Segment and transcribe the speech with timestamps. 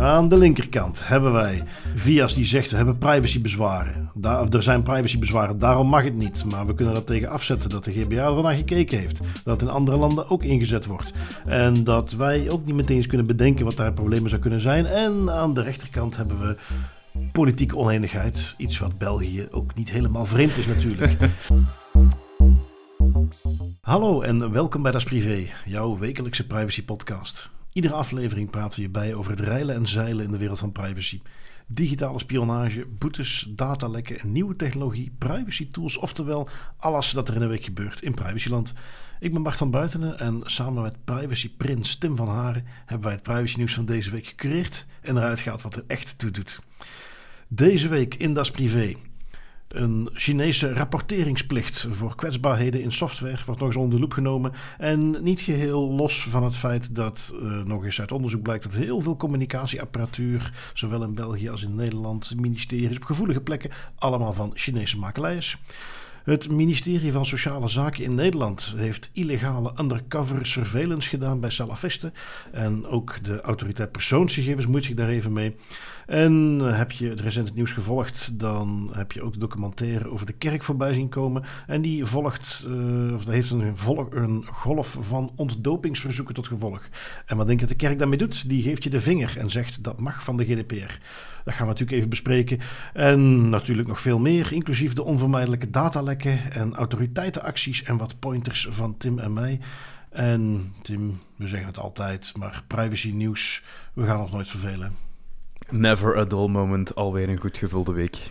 [0.00, 1.62] Aan de linkerkant hebben wij
[1.94, 4.10] Vias die zegt we hebben privacybezwaren.
[4.14, 6.44] Daar, er zijn privacybezwaren, daarom mag het niet.
[6.44, 9.20] Maar we kunnen dat tegen afzetten dat de GBA er naar gekeken heeft.
[9.44, 11.12] Dat in andere landen ook ingezet wordt.
[11.44, 14.86] En dat wij ook niet meteen eens kunnen bedenken wat daar problemen zou kunnen zijn.
[14.86, 16.56] En aan de rechterkant hebben we
[17.32, 18.54] politieke oneenigheid.
[18.56, 21.16] Iets wat België ook niet helemaal vreemd is natuurlijk.
[23.90, 27.50] Hallo en welkom bij Das Privé, jouw wekelijkse privacy podcast.
[27.72, 30.72] Iedere aflevering praten we je bij over het reilen en zeilen in de wereld van
[30.72, 31.20] privacy.
[31.66, 37.48] Digitale spionage, boetes, datalekken en nieuwe technologie, privacy tools, oftewel alles dat er in een
[37.48, 38.74] week gebeurt in privacyland.
[39.20, 43.14] Ik ben Bart van Buitenen en samen met privacy prins Tim van Haren hebben wij
[43.14, 46.60] het privacy nieuws van deze week gecreëerd en eruit gehaald wat er echt toe doet.
[47.48, 48.94] Deze week in Das Privé
[49.74, 54.52] een Chinese rapporteringsplicht voor kwetsbaarheden in software wordt nog eens onder de loep genomen.
[54.78, 58.74] En niet geheel los van het feit dat uh, nog eens uit onderzoek blijkt dat
[58.74, 64.50] heel veel communicatieapparatuur, zowel in België als in Nederland, ministeries op gevoelige plekken, allemaal van
[64.54, 65.58] Chinese makelij is.
[66.24, 72.12] Het ministerie van Sociale Zaken in Nederland heeft illegale undercover surveillance gedaan bij salafisten.
[72.52, 75.56] En ook de autoriteit persoonsgegevens moet zich daar even mee.
[76.10, 80.32] En heb je het recente nieuws gevolgd, dan heb je ook de documentaire over de
[80.32, 81.44] kerk voorbij zien komen.
[81.66, 86.88] En die volgt, uh, of heeft een, volg, een golf van ontdopingsverzoeken tot gevolg.
[87.26, 88.48] En wat denk je dat de kerk daarmee doet?
[88.48, 90.98] Die geeft je de vinger en zegt dat mag van de GDPR.
[91.44, 92.58] Dat gaan we natuurlijk even bespreken.
[92.92, 98.96] En natuurlijk nog veel meer, inclusief de onvermijdelijke datalekken en autoriteitenacties en wat pointers van
[98.96, 99.60] Tim en mij.
[100.10, 103.62] En Tim, we zeggen het altijd, maar privacy nieuws,
[103.94, 105.09] we gaan ons nooit vervelen.
[105.70, 108.30] Never a dull moment, alweer een goed gevulde week.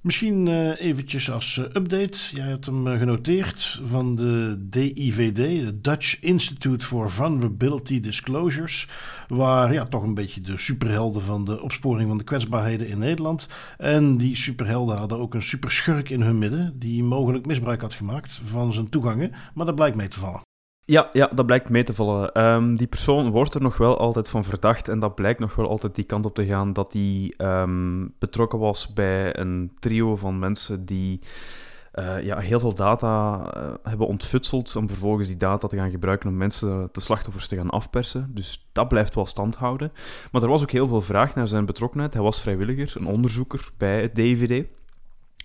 [0.00, 2.18] Misschien uh, eventjes als uh, update.
[2.32, 8.88] Jij hebt hem uh, genoteerd van de DIVD, de Dutch Institute for Vulnerability Disclosures.
[9.28, 13.48] Waar ja, toch een beetje de superhelden van de opsporing van de kwetsbaarheden in Nederland.
[13.78, 16.78] En die superhelden hadden ook een superschurk in hun midden.
[16.78, 19.32] Die mogelijk misbruik had gemaakt van zijn toegangen.
[19.54, 20.51] Maar dat blijkt mee te vallen.
[20.84, 22.44] Ja, ja, dat blijkt mee te vallen.
[22.44, 25.68] Um, die persoon wordt er nog wel altijd van verdacht en dat blijkt nog wel
[25.68, 30.38] altijd die kant op te gaan dat hij um, betrokken was bij een trio van
[30.38, 31.20] mensen die
[31.94, 36.28] uh, ja, heel veel data uh, hebben ontfutseld om vervolgens die data te gaan gebruiken
[36.28, 38.30] om mensen, de slachtoffers, te gaan afpersen.
[38.34, 39.92] Dus dat blijft wel stand houden.
[40.30, 42.14] Maar er was ook heel veel vraag naar zijn betrokkenheid.
[42.14, 44.64] Hij was vrijwilliger, een onderzoeker bij het DVD.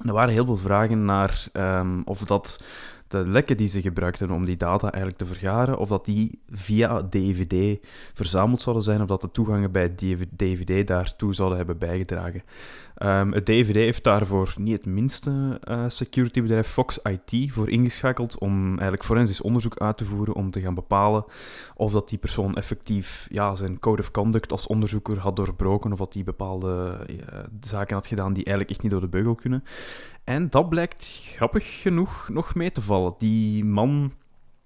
[0.05, 2.63] Er waren heel veel vragen naar um, of dat
[3.07, 7.01] de lekken die ze gebruikten om die data eigenlijk te vergaren, of dat die via
[7.09, 7.79] DVD
[8.13, 9.95] verzameld zouden zijn, of dat de toegangen bij
[10.35, 12.43] DVD daartoe zouden hebben bijgedragen.
[13.03, 18.67] Um, het DVD heeft daarvoor niet het minste uh, securitybedrijf Fox IT voor ingeschakeld om
[18.67, 21.25] eigenlijk forensisch onderzoek uit te voeren om te gaan bepalen
[21.75, 25.97] of dat die persoon effectief ja, zijn code of conduct als onderzoeker had doorbroken of
[25.97, 27.17] dat die bepaalde uh,
[27.59, 29.63] zaken had gedaan die eigenlijk echt niet door de beugel kunnen.
[30.23, 33.15] En dat blijkt grappig genoeg nog mee te vallen.
[33.17, 34.11] Die man,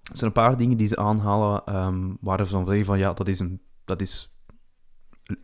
[0.02, 3.12] er zijn een paar dingen die ze aanhalen um, waar ze dan zeggen van ja,
[3.12, 4.31] dat is, een, dat is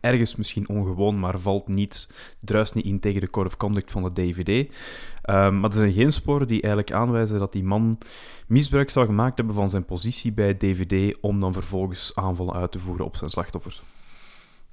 [0.01, 4.03] ergens misschien ongewoon, maar valt niet, druist niet in tegen de code of conduct van
[4.03, 4.47] de DVD.
[4.49, 7.97] Um, maar er zijn geen sporen die eigenlijk aanwijzen dat die man
[8.47, 12.79] misbruik zou gemaakt hebben van zijn positie bij DVD om dan vervolgens aanvallen uit te
[12.79, 13.81] voeren op zijn slachtoffers.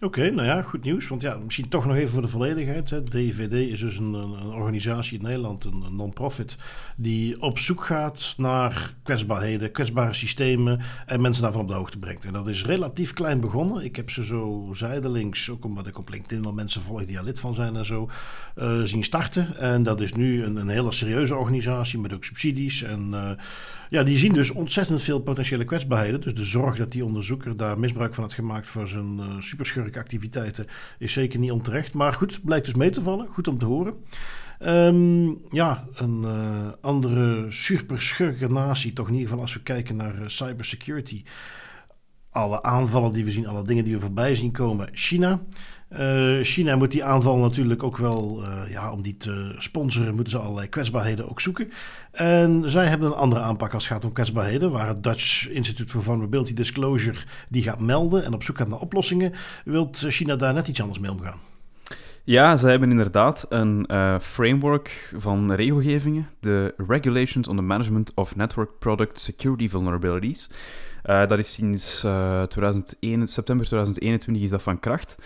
[0.01, 1.09] Oké, nou ja, goed nieuws.
[1.09, 2.91] Want ja, misschien toch nog even voor de volledigheid.
[2.91, 3.03] Hè.
[3.03, 6.57] DVD is dus een, een organisatie in Nederland, een, non-profit,
[6.97, 12.25] die op zoek gaat naar kwetsbaarheden, kwetsbare systemen en mensen daarvan op de hoogte brengt.
[12.25, 13.85] En dat is relatief klein begonnen.
[13.85, 17.25] Ik heb ze zo zijdelings, ook omdat ik op LinkedIn wel mensen volg die daar
[17.25, 18.11] lid van zijn en zo,
[18.57, 19.57] uh, zien starten.
[19.57, 23.11] En dat is nu een, een hele serieuze organisatie met ook subsidies en...
[23.13, 23.31] Uh,
[23.91, 26.21] ja, die zien dus ontzettend veel potentiële kwetsbaarheden.
[26.21, 29.41] Dus de zorg dat die onderzoeker daar misbruik van had gemaakt voor zijn uh,
[29.87, 30.67] superschurkactiviteiten
[30.99, 31.95] is zeker niet onterecht.
[31.95, 33.29] Maar goed, blijkt dus mee te vallen.
[33.29, 33.95] Goed om te horen.
[34.61, 40.15] Um, ja, een uh, andere superschurke natie, toch in ieder geval als we kijken naar
[40.15, 41.25] uh, cybersecurity.
[42.31, 44.89] Alle aanvallen die we zien, alle dingen die we voorbij zien komen.
[44.93, 45.41] China.
[45.93, 50.33] Uh, China moet die aanval natuurlijk ook wel, uh, ja, om die te sponsoren, moeten
[50.33, 51.73] ze allerlei kwetsbaarheden ook zoeken.
[52.11, 55.93] En zij hebben een andere aanpak als het gaat om kwetsbaarheden, waar het Dutch Institute
[55.93, 57.19] for Vulnerability Disclosure
[57.49, 59.33] die gaat melden en op zoek gaat naar oplossingen.
[59.65, 61.39] Wilt China daar net iets anders mee omgaan?
[62.25, 68.37] Ja, ze hebben inderdaad een uh, framework van regelgevingen, de Regulations on the Management of
[68.37, 70.51] Network Product Security Vulnerabilities.
[71.03, 75.17] Dat is sinds uh, 2001, september 2021 is dat van kracht.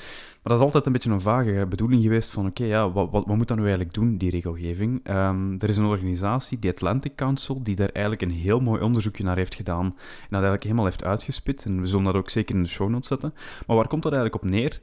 [0.43, 3.27] Maar dat is altijd een beetje een vage bedoeling geweest van oké, ja, wat, wat,
[3.27, 5.09] wat, moet dat nu eigenlijk doen, die regelgeving?
[5.09, 9.25] Um, er is een organisatie, die Atlantic Council, die daar eigenlijk een heel mooi onderzoekje
[9.25, 11.65] naar heeft gedaan en dat eigenlijk helemaal heeft uitgespit.
[11.65, 13.35] En we zullen dat ook zeker in de show notes zetten.
[13.67, 14.79] Maar waar komt dat eigenlijk op neer?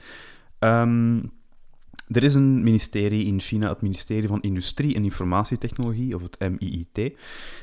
[0.59, 1.31] Um,
[2.07, 7.17] er is een ministerie in China, het ministerie van Industrie en Informatietechnologie, of het MIIT.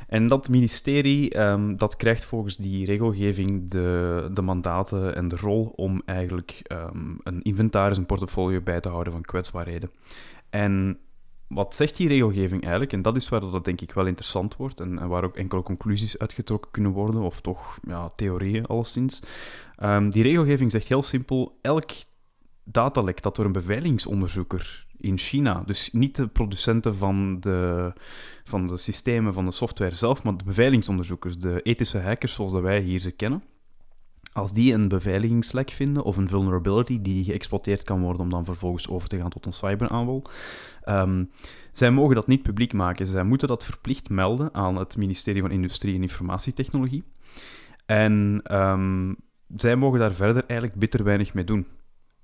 [0.08, 5.72] En dat ministerie um, dat krijgt volgens die regelgeving de, de mandaten en de rol
[5.76, 9.90] om eigenlijk um, een inventaris, een portfolio bij te houden van kwetsbaarheden.
[10.50, 10.98] En
[11.48, 12.92] wat zegt die regelgeving eigenlijk?
[12.92, 15.62] En dat is waar dat denk ik wel interessant wordt en, en waar ook enkele
[15.62, 19.22] conclusies uitgetrokken kunnen worden, of toch ja, theorieën alleszins.
[19.82, 21.90] Um, die regelgeving zegt heel simpel, elk
[22.64, 27.92] datalek dat door een beveiligingsonderzoeker in China, dus niet de producenten van de,
[28.44, 32.62] van de systemen, van de software zelf, maar de beveiligingsonderzoekers, de ethische hackers zoals dat
[32.62, 33.42] wij hier ze kennen,
[34.32, 38.88] als die een beveiligingslek vinden of een vulnerability die geëxploiteerd kan worden om dan vervolgens
[38.88, 40.22] over te gaan tot een cyberaanval,
[40.84, 41.30] um,
[41.72, 43.06] zij mogen dat niet publiek maken.
[43.06, 47.04] Zij moeten dat verplicht melden aan het ministerie van Industrie en Informatietechnologie.
[47.86, 49.16] En um,
[49.56, 51.66] zij mogen daar verder eigenlijk bitter weinig mee doen.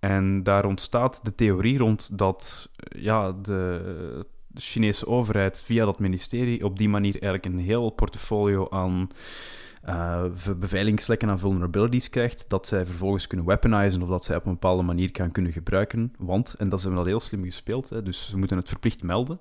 [0.01, 6.79] En daar ontstaat de theorie rond dat ja, de Chinese overheid via dat ministerie op
[6.79, 9.09] die manier eigenlijk een heel portfolio aan
[9.89, 10.25] uh,
[10.59, 14.83] beveiligingslekken en vulnerabilities krijgt, dat zij vervolgens kunnen weaponizen of dat zij op een bepaalde
[14.83, 16.13] manier kan kunnen gebruiken.
[16.19, 19.03] Want, en dat ze hebben dat heel slim gespeeld, hè, dus ze moeten het verplicht
[19.03, 19.41] melden.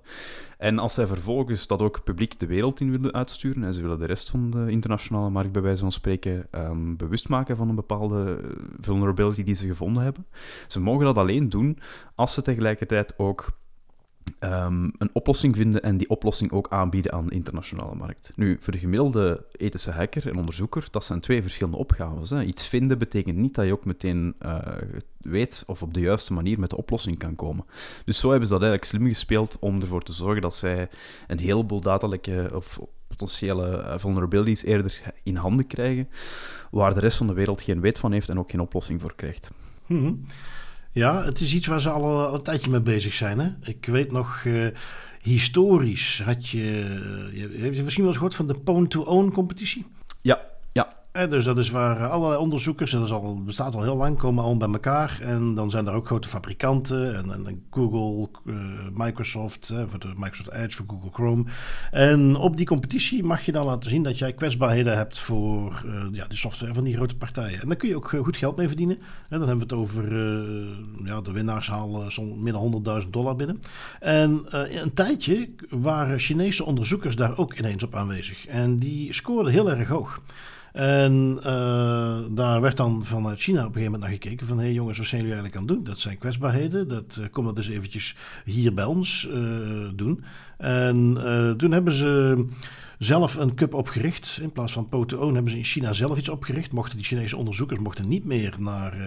[0.58, 4.00] En als zij vervolgens dat ook publiek de wereld in willen uitsturen, en ze willen
[4.00, 7.76] de rest van de internationale markt bij wijze van spreken um, bewust maken van een
[7.76, 8.42] bepaalde
[8.80, 10.26] vulnerability die ze gevonden hebben,
[10.68, 11.80] ze mogen dat alleen doen
[12.16, 13.52] als ze tegelijkertijd ook
[14.40, 18.32] um, een oplossing vinden en die oplossing ook aanbieden aan de internationale markt.
[18.36, 22.30] Nu, voor de gemiddelde ethische hacker en onderzoeker, dat zijn twee verschillende opgaves.
[22.30, 22.44] Hè.
[22.44, 24.58] Iets vinden betekent niet dat je ook meteen uh,
[25.18, 27.66] weet of op de juiste manier met de oplossing kan komen.
[28.06, 30.90] Dus zo hebben ze dat eigenlijk slim gespeeld om ervoor te zorgen dat zij
[31.28, 36.10] een heleboel datalekken of potentiële uh, vulnerabilities eerder in handen krijgen,
[36.72, 39.16] waar de rest van de wereld geen weet van heeft en ook geen oplossing voor
[39.16, 39.50] krijgt.
[39.86, 40.24] Mm.
[40.92, 43.40] Ja, het is iets waar ze al, al een tijdje mee bezig zijn.
[43.40, 43.50] Hè?
[43.62, 44.68] Ik weet nog, uh,
[45.22, 46.62] historisch had je,
[47.34, 47.40] je...
[47.42, 49.86] Heb misschien wel eens gehoord van de Pwn-to-Own competitie?
[50.22, 50.40] Ja,
[50.72, 50.94] ja.
[51.20, 54.44] Eh, dus dat is waar allerlei onderzoekers, en dat al, bestaat al heel lang, komen
[54.44, 55.20] al bij elkaar.
[55.22, 57.16] En dan zijn er ook grote fabrikanten.
[57.18, 58.56] En, en Google, uh,
[58.94, 61.44] Microsoft, voor de Microsoft Edge, voor Google Chrome.
[61.92, 66.04] En op die competitie mag je dan laten zien dat jij kwetsbaarheden hebt voor uh,
[66.12, 67.62] ja, de software van die grote partijen.
[67.62, 68.98] En daar kun je ook goed geld mee verdienen.
[69.30, 70.16] En dan hebben we het over,
[71.04, 73.60] ja, de winnaars halen zo'n dan 100.000 dollar binnen.
[74.00, 74.46] En
[74.82, 78.48] een tijdje waren Chinese onderzoekers daar ook ineens op aanwezig.
[78.48, 80.22] En die scoorden heel erg hoog.
[80.74, 84.58] En uh, daar werd dan vanuit China op een gegeven moment naar gekeken van...
[84.58, 85.84] hé hey jongens, wat zijn jullie eigenlijk aan doen?
[85.84, 90.24] Dat zijn kwetsbaarheden, dat, uh, kom dat dus eventjes hier bij ons uh, doen.
[90.58, 91.18] En
[91.58, 92.46] toen hebben ze
[93.00, 94.40] zelf een cup opgericht.
[94.42, 96.72] In plaats van POTO hebben ze in China zelf iets opgericht.
[96.72, 99.04] Mochten die Chinese onderzoekers mochten niet meer naar uh,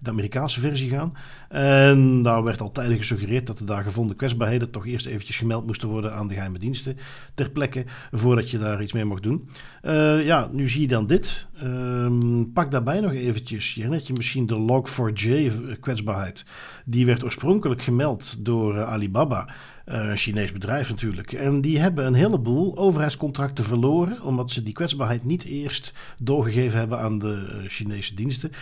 [0.00, 1.16] de Amerikaanse versie gaan.
[1.48, 5.66] En daar werd al tijdig gesuggereerd dat de daar gevonden kwetsbaarheden toch eerst eventjes gemeld
[5.66, 6.96] moesten worden aan de geheime diensten
[7.34, 9.48] ter plekke voordat je daar iets mee mocht doen.
[9.82, 11.48] Uh, ja, nu zie je dan dit.
[11.62, 12.10] Uh,
[12.54, 16.46] pak daarbij nog eventjes, je herinnert je misschien de Log4j kwetsbaarheid.
[16.84, 19.48] Die werd oorspronkelijk gemeld door Alibaba.
[19.88, 21.32] Uh, een Chinees bedrijf natuurlijk.
[21.32, 26.98] En die hebben een heleboel overheidscontracten verloren, omdat ze die kwetsbaarheid niet eerst doorgegeven hebben
[26.98, 28.52] aan de Chinese diensten.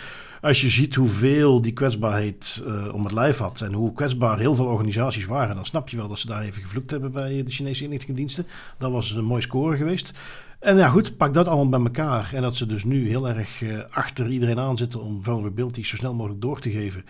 [0.41, 4.55] Als je ziet hoeveel die kwetsbaarheid uh, om het lijf had en hoe kwetsbaar heel
[4.55, 7.51] veel organisaties waren, dan snap je wel dat ze daar even gevloekt hebben bij de
[7.51, 8.45] Chinese inlichtingendiensten.
[8.77, 10.11] Dat was een mooi score geweest.
[10.59, 12.29] En ja, goed, pak dat allemaal bij elkaar.
[12.33, 16.13] En dat ze dus nu heel erg achter iedereen aan zitten om vulnerabilities zo snel
[16.13, 17.05] mogelijk door te geven.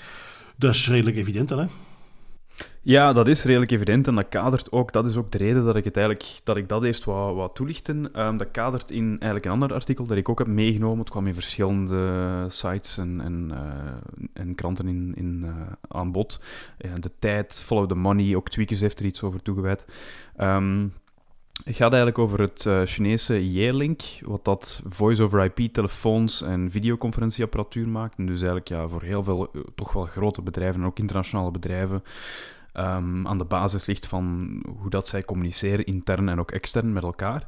[0.56, 1.66] Dat is redelijk evident dan, hè?
[2.82, 5.76] Ja, dat is redelijk evident en dat kadert ook, dat is ook de reden dat
[5.76, 8.22] ik het eigenlijk, dat ik dat eerst wou, toelichten.
[8.22, 11.00] Um, dat kadert in eigenlijk een ander artikel dat ik ook heb meegenomen.
[11.00, 15.52] Het kwam in verschillende sites en, en, uh, en kranten in, in, uh,
[15.88, 16.42] aan bod.
[16.86, 19.88] Uh, de tijd, Follow the Money, ook Tweakers heeft er iets over toegewijd.
[20.40, 20.94] Um,
[21.64, 28.18] het gaat eigenlijk over het uh, Chinese Yearlink, wat dat voice-over-IP telefoons en videoconferentieapparatuur maakt.
[28.18, 32.04] En dus eigenlijk ja, voor heel veel toch wel grote bedrijven en ook internationale bedrijven
[32.74, 37.04] um, aan de basis ligt van hoe dat zij communiceren, intern en ook extern met
[37.04, 37.48] elkaar.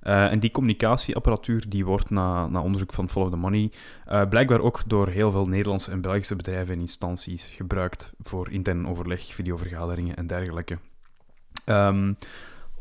[0.00, 3.70] en die communicatieapparatuur die wordt na, na onderzoek van Follow the Money
[4.28, 9.34] blijkbaar ook door heel veel Nederlandse en Belgische bedrijven en instanties gebruikt voor intern overleg,
[9.34, 10.78] videovergaderingen en dergelijke.
[11.66, 12.16] Um,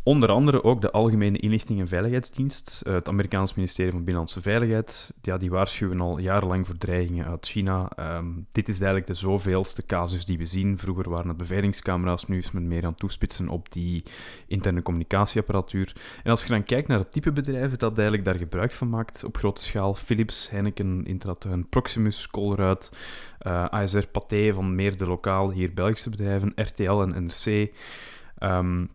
[0.04, 5.14] Onder andere ook de Algemene Inlichting en Veiligheidsdienst, eh, het Amerikaans ministerie van Binnenlandse Veiligheid.
[5.22, 7.90] Ja, die waarschuwen al jarenlang voor dreigingen uit China.
[7.96, 10.78] Ehm, dit is eigenlijk de zoveelste casus die we zien.
[10.78, 14.04] Vroeger waren het beveiligingscamera's, nu is men meer aan het toespitsen op die
[14.48, 15.96] interne communicatieapparatuur.
[16.24, 19.24] En als je dan kijkt naar het type bedrijven dat eigenlijk daar gebruik van maakt
[19.24, 22.92] op grote schaal, Philips, Heineken, Intratuin, Proximus, Colruyt,
[23.40, 27.72] eh, ASR Pathé van meer de lokaal, hier Belgische bedrijven, RTL en NRC...
[28.44, 28.90] Um,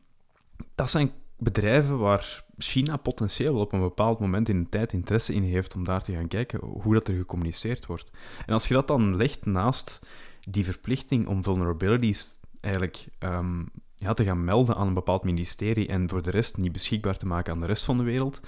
[0.74, 5.42] dat zijn bedrijven waar China potentieel op een bepaald moment in de tijd interesse in
[5.42, 8.10] heeft om daar te gaan kijken hoe dat er gecommuniceerd wordt.
[8.46, 10.06] En als je dat dan legt naast
[10.40, 16.08] die verplichting om vulnerabilities eigenlijk um, ja, te gaan melden aan een bepaald ministerie en
[16.08, 18.40] voor de rest niet beschikbaar te maken aan de rest van de wereld,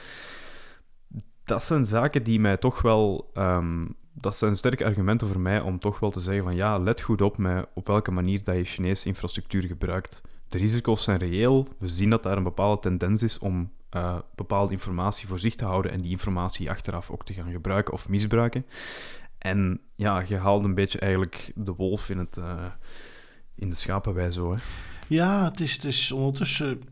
[1.45, 3.31] dat zijn zaken die mij toch wel...
[3.35, 3.87] Ehm,
[4.21, 7.23] dat zijn sterke argumenten voor mij om toch wel te zeggen van ja, let goed
[7.23, 11.69] op met op welke manier dat je Chinese infrastructuur gebruikt de risico's zijn reëel.
[11.79, 15.65] We zien dat daar een bepaalde tendens is om uh, bepaalde informatie voor zich te
[15.65, 18.67] houden en die informatie achteraf ook te gaan gebruiken of misbruiken.
[19.39, 22.65] En ja, je haalt een beetje eigenlijk de wolf in, het, uh,
[23.55, 24.57] in de schapenwei zo.
[25.09, 26.83] Ja, het is, het is ondertussen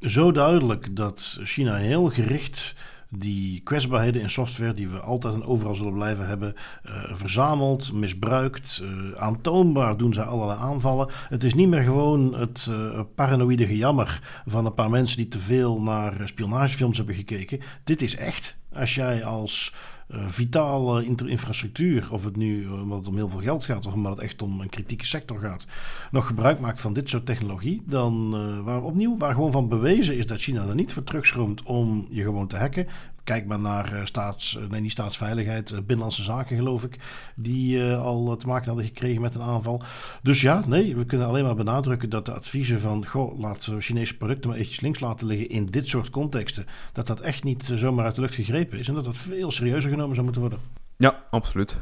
[0.00, 2.74] zo duidelijk dat China heel gericht
[3.10, 6.54] die kwetsbaarheden in software die we altijd en overal zullen blijven hebben,
[6.86, 8.82] uh, verzameld, misbruikt.
[8.82, 11.08] Uh, aantoonbaar doen ze allerlei aanvallen.
[11.28, 15.40] Het is niet meer gewoon het uh, paranoïde gejammer van een paar mensen die te
[15.40, 17.60] veel naar spionagefilms hebben gekeken.
[17.84, 18.58] Dit is echt.
[18.72, 19.74] Als jij als
[20.12, 24.12] vitale infrastructuur, of het nu uh, omdat het om heel veel geld gaat of omdat
[24.12, 25.66] het echt om een kritieke sector gaat,
[26.10, 30.16] nog gebruik maakt van dit soort technologie, dan uh, waar opnieuw, waar gewoon van bewezen
[30.16, 32.86] is dat China er niet voor terugschroomt om je gewoon te hacken,
[33.30, 36.98] Kijk maar naar uh, staats, uh, nee, niet staatsveiligheid, uh, binnenlandse zaken geloof ik,
[37.36, 39.82] die al te maken hadden gekregen met een aanval.
[40.22, 44.16] Dus ja, nee, we kunnen alleen maar benadrukken dat de adviezen van, goh, laat Chinese
[44.16, 48.04] producten maar eventjes links laten liggen in dit soort contexten, dat dat echt niet zomaar
[48.04, 50.60] uit de lucht gegrepen is en dat dat veel serieuzer genomen zou moeten worden.
[50.96, 51.76] Ja, absoluut.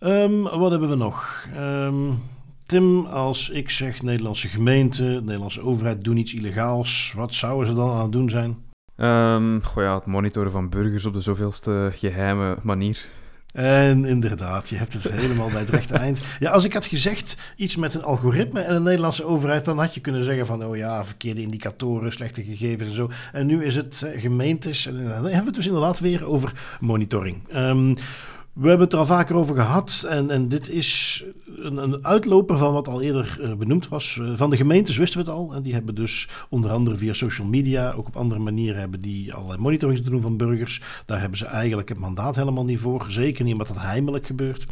[0.00, 1.46] Um, wat hebben we nog?
[1.56, 2.22] Um,
[2.64, 7.90] Tim, als ik zeg Nederlandse gemeente, Nederlandse overheid doen iets illegaals, wat zouden ze dan
[7.90, 8.56] aan het doen zijn?
[8.96, 13.08] Um, goh ja, het monitoren van burgers op de zoveelste geheime manier.
[13.52, 16.20] En inderdaad, je hebt het helemaal bij het rechte eind.
[16.38, 19.94] Ja, als ik had gezegd iets met een algoritme en een Nederlandse overheid, dan had
[19.94, 23.10] je kunnen zeggen van, oh ja, verkeerde indicatoren, slechte gegevens en zo.
[23.32, 27.54] En nu is het gemeentes, en dan hebben we het dus inderdaad weer over monitoring.
[27.54, 27.96] Um,
[28.54, 30.06] we hebben het er al vaker over gehad.
[30.08, 31.24] En, en dit is
[31.56, 34.18] een, een uitloper van wat al eerder uh, benoemd was.
[34.20, 35.54] Uh, van de gemeentes wisten we het al.
[35.54, 39.34] En die hebben dus onder andere via social media, ook op andere manieren, hebben die
[39.34, 40.82] allerlei monitorings te doen van burgers.
[41.06, 43.04] Daar hebben ze eigenlijk het mandaat helemaal niet voor.
[43.08, 44.66] Zeker niet omdat dat heimelijk gebeurt.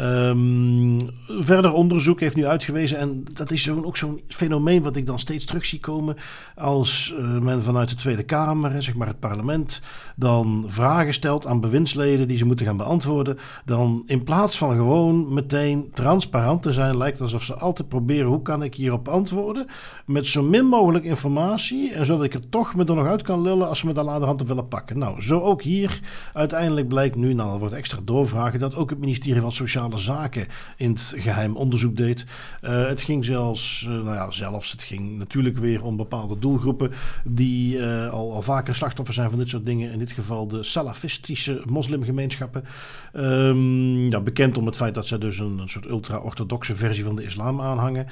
[0.00, 5.18] Um, verder onderzoek heeft nu uitgewezen, en dat is ook zo'n fenomeen wat ik dan
[5.18, 6.16] steeds terug zie komen,
[6.56, 9.82] als uh, men vanuit de Tweede Kamer, zeg maar het parlement,
[10.16, 15.34] dan vragen stelt aan bewindsleden die ze moeten gaan beantwoorden, dan in plaats van gewoon
[15.34, 19.66] meteen transparant te zijn, lijkt alsof ze altijd proberen, hoe kan ik hierop antwoorden,
[20.06, 23.42] met zo min mogelijk informatie, en zodat ik er toch me er nog uit kan
[23.42, 24.98] lullen als ze me daar later op willen pakken.
[24.98, 26.00] Nou, zo ook hier.
[26.32, 29.52] Uiteindelijk blijkt nu, nou, er wordt extra doorvragen, dat ook het ministerie van
[29.94, 32.26] Zaken in het geheim onderzoek deed.
[32.62, 36.92] Uh, het ging zelfs, uh, nou ja, zelfs, het ging natuurlijk weer om bepaalde doelgroepen
[37.24, 39.92] die uh, al, al vaker slachtoffer zijn van dit soort dingen.
[39.92, 42.64] In dit geval de salafistische moslimgemeenschappen.
[43.12, 47.16] Um, ja, bekend om het feit dat zij dus een, een soort ultra-orthodoxe versie van
[47.16, 48.06] de islam aanhangen.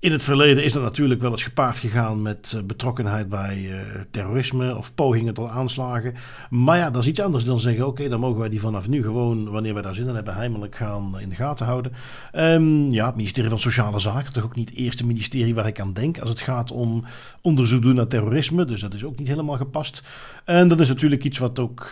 [0.00, 3.80] In het verleden is dat natuurlijk wel eens gepaard gegaan met eh, betrokkenheid bij uh,
[4.10, 6.14] terrorisme of pogingen tot aanslagen.
[6.50, 9.02] Maar ja, dat is iets anders dan zeggen: oké, dan mogen wij die vanaf nu
[9.02, 11.92] gewoon, wanneer wij daar zin in hebben, heimelijk gaan in de gaten houden.
[12.34, 15.80] Um, ja, het ministerie van Sociale Zaken, toch ook niet het eerste ministerie waar ik
[15.80, 17.04] aan denk als het gaat om
[17.42, 18.64] onderzoek doen naar terrorisme.
[18.64, 20.02] Dus dat is ook niet helemaal gepast.
[20.44, 21.88] En dat is natuurlijk iets wat ook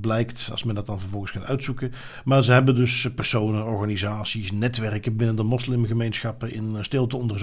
[0.00, 1.92] blijkt als men dat dan vervolgens gaat uitzoeken.
[2.24, 7.38] Maar ze hebben dus personen, organisaties, netwerken binnen de moslimgemeenschappen in stilte onderzocht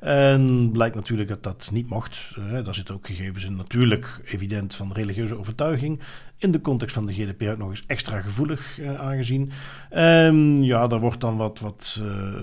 [0.00, 2.34] en blijkt natuurlijk dat dat niet mocht.
[2.64, 6.00] Daar zitten ook gegevens in, natuurlijk evident van religieuze overtuiging.
[6.38, 9.50] In de context van de GDPR nog eens extra gevoelig uh, aangezien.
[9.90, 12.34] En ja, daar wordt dan wat, wat uh,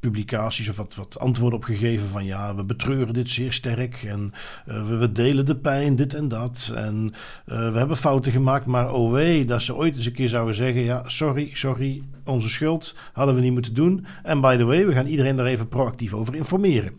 [0.00, 4.32] publicaties of wat, wat antwoorden op gegeven van ja, we betreuren dit zeer sterk en
[4.64, 6.72] we, we, delen de pijn, dit en dat.
[6.74, 7.12] En
[7.44, 10.82] we hebben fouten gemaakt, maar oh wee, dat ze ooit eens een keer zouden zeggen
[10.82, 14.06] ja, sorry, sorry, onze schuld hadden we niet moeten doen.
[14.22, 16.92] En by the way, we gaan iedereen daar even proactief over informeren.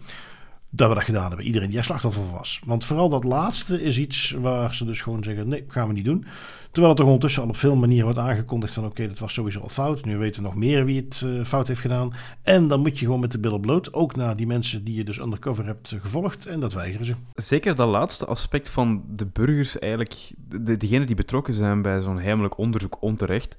[0.70, 1.46] Dat we dat gedaan hebben.
[1.46, 2.62] Iedereen die er slachtoffer was.
[2.66, 6.06] Want vooral dat laatste is iets waar ze dus gewoon zeggen: nee, gaan we niet
[6.06, 6.26] doen.
[6.72, 9.60] Terwijl het toch ondertussen al op veel manieren wordt aangekondigd van oké, dat was sowieso
[9.60, 10.06] al fout.
[10.06, 12.14] Nu weten we nog meer wie het uh, fout heeft gedaan.
[12.42, 13.94] En dan moet je gewoon met de billen bloot.
[13.94, 16.46] Ook naar die mensen die je dus undercover hebt gevolgd.
[16.46, 17.14] En dat weigeren ze.
[17.34, 22.20] Zeker dat laatste aspect van de burgers eigenlijk, de, degenen die betrokken zijn bij zo'n
[22.20, 23.56] heimelijk onderzoek onterecht.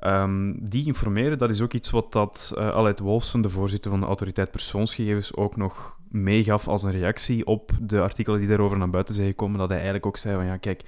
[0.00, 4.00] Um, die informeren, dat is ook iets wat dat uh, Aleid Wolfsen, de voorzitter van
[4.00, 8.90] de autoriteit persoonsgegevens, ook nog meegaf als een reactie op de artikelen die daarover naar
[8.90, 9.58] buiten zijn gekomen.
[9.58, 10.82] Dat hij eigenlijk ook zei van ja, kijk,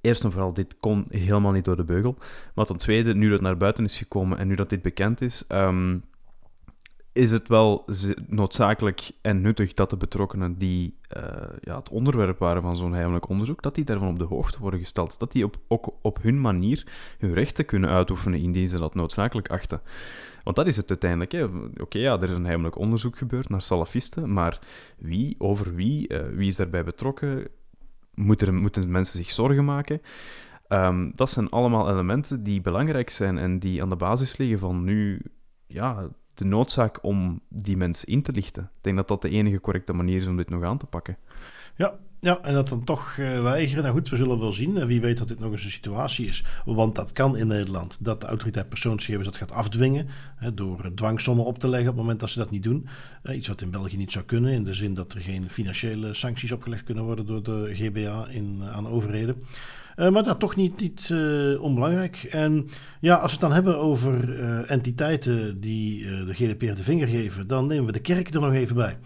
[0.00, 2.16] eerst en vooral, dit kon helemaal niet door de beugel.
[2.54, 5.44] Maar ten tweede, nu dat naar buiten is gekomen en nu dat dit bekend is,
[5.48, 6.02] um,
[7.16, 7.84] is het wel
[8.26, 11.22] noodzakelijk en nuttig dat de betrokkenen die uh,
[11.60, 14.80] ja, het onderwerp waren van zo'n heimelijk onderzoek, dat die daarvan op de hoogte worden
[14.80, 15.18] gesteld.
[15.18, 16.86] Dat die op, ook op hun manier
[17.18, 19.80] hun rechten kunnen uitoefenen indien ze dat noodzakelijk achten.
[20.42, 21.48] Want dat is het uiteindelijk.
[21.80, 24.60] Oké, ja, er is een heimelijk onderzoek gebeurd naar salafisten, maar
[24.98, 27.48] wie, over wie, uh, wie is daarbij betrokken?
[28.14, 30.00] Moeten, moeten mensen zich zorgen maken?
[30.68, 34.84] Um, dat zijn allemaal elementen die belangrijk zijn en die aan de basis liggen van
[34.84, 35.22] nu
[35.66, 36.08] ja,
[36.38, 38.62] de noodzaak om die mensen in te lichten.
[38.62, 41.16] Ik denk dat dat de enige correcte manier is om dit nog aan te pakken.
[41.76, 43.82] Ja, ja en dat dan toch uh, weigeren.
[43.82, 44.86] Nou goed, we zullen wel zien.
[44.86, 46.44] Wie weet dat dit nog eens een situatie is.
[46.64, 48.04] Want dat kan in Nederland.
[48.04, 50.08] Dat de autoriteit persoonsgegevens dat gaat afdwingen.
[50.36, 52.88] Hè, door dwangsommen op te leggen op het moment dat ze dat niet doen.
[53.32, 54.52] Iets wat in België niet zou kunnen.
[54.52, 58.62] In de zin dat er geen financiële sancties opgelegd kunnen worden door de GBA in,
[58.72, 59.44] aan overheden.
[59.96, 62.16] Uh, maar dat toch niet, niet uh, onbelangrijk.
[62.30, 62.68] En
[63.00, 67.46] ja, als we het dan hebben over uh, entiteiten die de GDPR de vinger geven,
[67.46, 68.98] dan nemen we de kerk er nog even bij.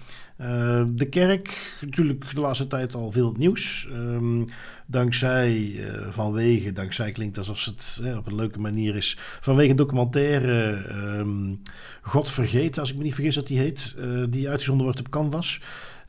[0.94, 3.88] de kerk, natuurlijk de laatste tijd al veel nieuws.
[3.92, 4.46] Um,
[4.86, 10.84] dankzij vanwege, dankzij klinkt alsof het op een leuke manier is, vanwege een documentaire
[11.18, 11.62] um,
[12.02, 13.96] God vergeet, als ik me niet vergis dat die heet,
[14.28, 15.60] die uitgezonden wordt op Canvas.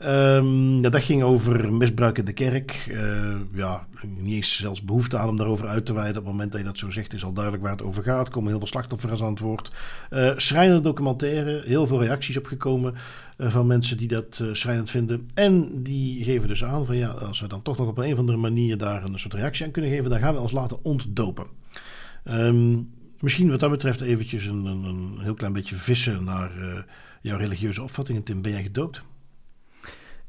[0.06, 2.88] Um, ja, dat ging over misbruik in de kerk.
[2.92, 6.18] Uh, ja, niet eens zelfs behoefte aan om daarover uit te wijden.
[6.18, 8.30] Op het moment dat je dat zo zegt, is al duidelijk waar het over gaat.
[8.30, 9.72] Komen heel veel slachtoffers aan het woord.
[10.10, 12.94] Uh, schrijnende documentaire, heel veel reacties opgekomen
[13.38, 15.28] uh, van mensen die dat schrijnend vinden.
[15.34, 18.20] En die geven dus aan van ja, als we dan toch nog op een of
[18.20, 21.46] andere manier daar een soort reactie aan kunnen geven, dan gaan we ons laten ontdopen.
[22.26, 22.90] Um,
[23.20, 26.52] misschien wat dat betreft eventjes een, een, een heel klein beetje vissen naar
[27.22, 28.24] jouw religieuze opvattingen.
[28.24, 29.04] Tim, ben jij gedoopt?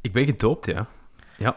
[0.03, 0.87] Ik ben gedoopt, ja.
[1.39, 1.57] Ja.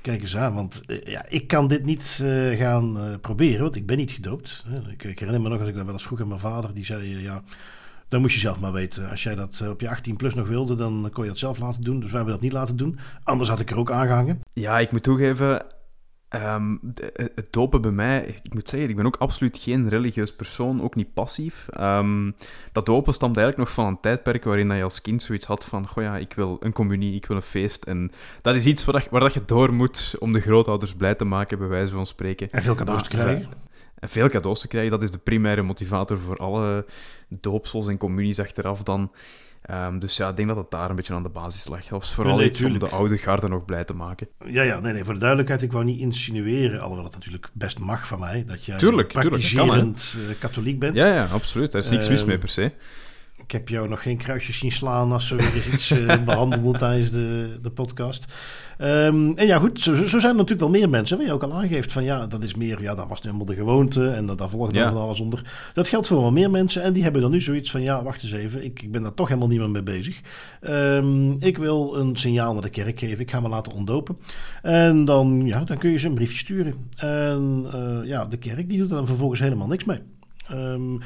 [0.00, 3.76] Kijk eens aan, want uh, ja, ik kan dit niet uh, gaan uh, proberen, want
[3.76, 4.66] ik ben niet gedoopt.
[4.90, 6.84] Ik, ik, herinner me nog als ik dat wel eens vroeg aan mijn vader, die
[6.84, 7.42] zei, ja,
[8.08, 9.10] dan moest je zelf maar weten.
[9.10, 11.82] Als jij dat op je 18 plus nog wilde, dan kon je dat zelf laten
[11.82, 12.00] doen.
[12.00, 12.98] Dus wij hebben dat niet laten doen.
[13.22, 14.42] Anders had ik er ook aangehangen.
[14.52, 15.64] Ja, ik moet toegeven,
[16.34, 20.34] Um, de, het dopen bij mij, ik moet zeggen, ik ben ook absoluut geen religieus
[20.34, 21.68] persoon, ook niet passief.
[21.80, 22.34] Um,
[22.72, 25.86] dat dopen stamt eigenlijk nog van een tijdperk waarin je als kind zoiets had van,
[25.86, 27.84] goh ja, ik wil een communie, ik wil een feest.
[27.84, 28.12] En
[28.42, 31.58] dat is iets waar, waar dat je door moet om de grootouders blij te maken,
[31.58, 32.50] bij wijze van spreken.
[32.50, 33.48] En veel cadeaus te krijgen.
[33.94, 36.86] En veel cadeaus te krijgen, dat is de primaire motivator voor alle
[37.28, 39.10] doopsels en communies achteraf dan.
[39.70, 41.80] Um, dus ja, ik denk dat het daar een beetje aan de basis lag.
[41.80, 44.28] Dat was vooral nee, nee, iets om de oude garde nog blij te maken.
[44.46, 47.78] Ja, ja, nee, nee, voor de duidelijkheid, ik wou niet insinueren, alhoewel het natuurlijk best
[47.78, 50.96] mag van mij, dat jij tuurlijk, praktiserend tuurlijk, uh, katholiek bent.
[50.96, 51.72] Ja, ja, absoluut.
[51.72, 52.72] Er is niks mis mee per se.
[53.48, 57.10] Ik heb jou nog geen kruisjes zien slaan als er eens iets uh, behandelde tijdens
[57.10, 58.24] de, de podcast.
[58.78, 61.16] Um, en ja, goed, zo, zo, zijn er natuurlijk wel meer mensen.
[61.16, 63.54] Waar je ook al aangeeft van ja, dat is meer, ja, dat was helemaal de
[63.54, 64.88] gewoonte en dat, daar volgt dan ja.
[64.88, 65.70] van alles onder.
[65.74, 68.22] Dat geldt voor wel meer mensen en die hebben dan nu zoiets van ja, wacht
[68.22, 70.20] eens even, ik, ik ben daar toch helemaal niet meer mee bezig.
[70.60, 74.16] Um, ik wil een signaal naar de kerk geven, ik ga me laten ontdopen.
[74.62, 76.74] En dan, ja, dan kun je ze een briefje sturen.
[76.96, 80.00] En uh, ja, de kerk die doet er dan vervolgens helemaal niks mee.
[80.52, 81.00] Um,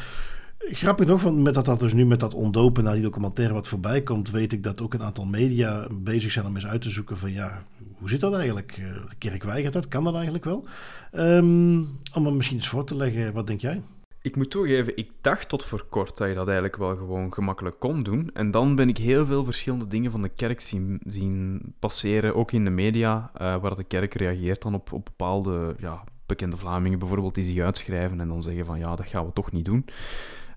[0.71, 3.69] Grappig nog, want met dat, dat dus nu met dat ondopen naar die documentaire wat
[3.69, 6.91] voorbij komt, weet ik dat ook een aantal media bezig zijn om eens uit te
[6.91, 7.65] zoeken van ja,
[7.99, 8.77] hoe zit dat eigenlijk?
[9.09, 10.65] De kerk weigert dat, kan dat eigenlijk wel?
[11.13, 13.83] Um, om hem misschien eens voor te leggen, wat denk jij?
[14.23, 17.79] Ik moet toegeven, ik dacht tot voor kort dat je dat eigenlijk wel gewoon gemakkelijk
[17.79, 18.31] kon doen.
[18.35, 22.53] En dan ben ik heel veel verschillende dingen van de kerk zien, zien passeren, ook
[22.53, 26.99] in de media, uh, waar de kerk reageert dan op, op bepaalde ja, bekende Vlamingen
[26.99, 29.85] bijvoorbeeld, die zich uitschrijven en dan zeggen van ja, dat gaan we toch niet doen.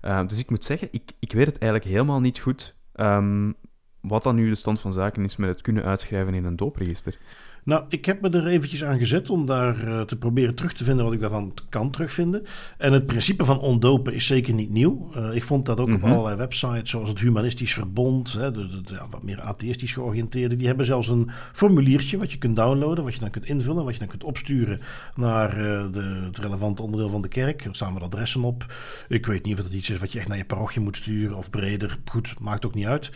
[0.06, 3.54] Uh, dus ik moet zeggen, ik, ik weet het eigenlijk helemaal niet goed um,
[4.00, 7.18] wat dan nu de stand van zaken is met het kunnen uitschrijven in een doopregister.
[7.66, 10.84] Nou, ik heb me er eventjes aan gezet om daar uh, te proberen terug te
[10.84, 12.42] vinden wat ik daarvan kan terugvinden.
[12.78, 15.10] En het principe van ondopen is zeker niet nieuw.
[15.16, 16.02] Uh, ik vond dat ook mm -hmm.
[16.02, 16.18] op Mhm.
[16.18, 20.56] allerlei websites, zoals het Humanistisch Verbond, hè, de, de, de ja, wat meer atheïstisch georiënteerde.
[20.56, 23.92] Die hebben zelfs een formuliertje wat je kunt downloaden, wat je dan kunt invullen, wat
[23.92, 24.80] je dan kunt opsturen
[25.14, 27.64] naar uh, de, het relevante onderdeel van de kerk.
[27.64, 28.74] Er staan wat adressen op.
[29.08, 31.36] Ik weet niet of dat iets is wat je echt naar je parochie moet sturen
[31.36, 31.98] of breder.
[32.04, 33.10] Goed, maakt ook niet uit.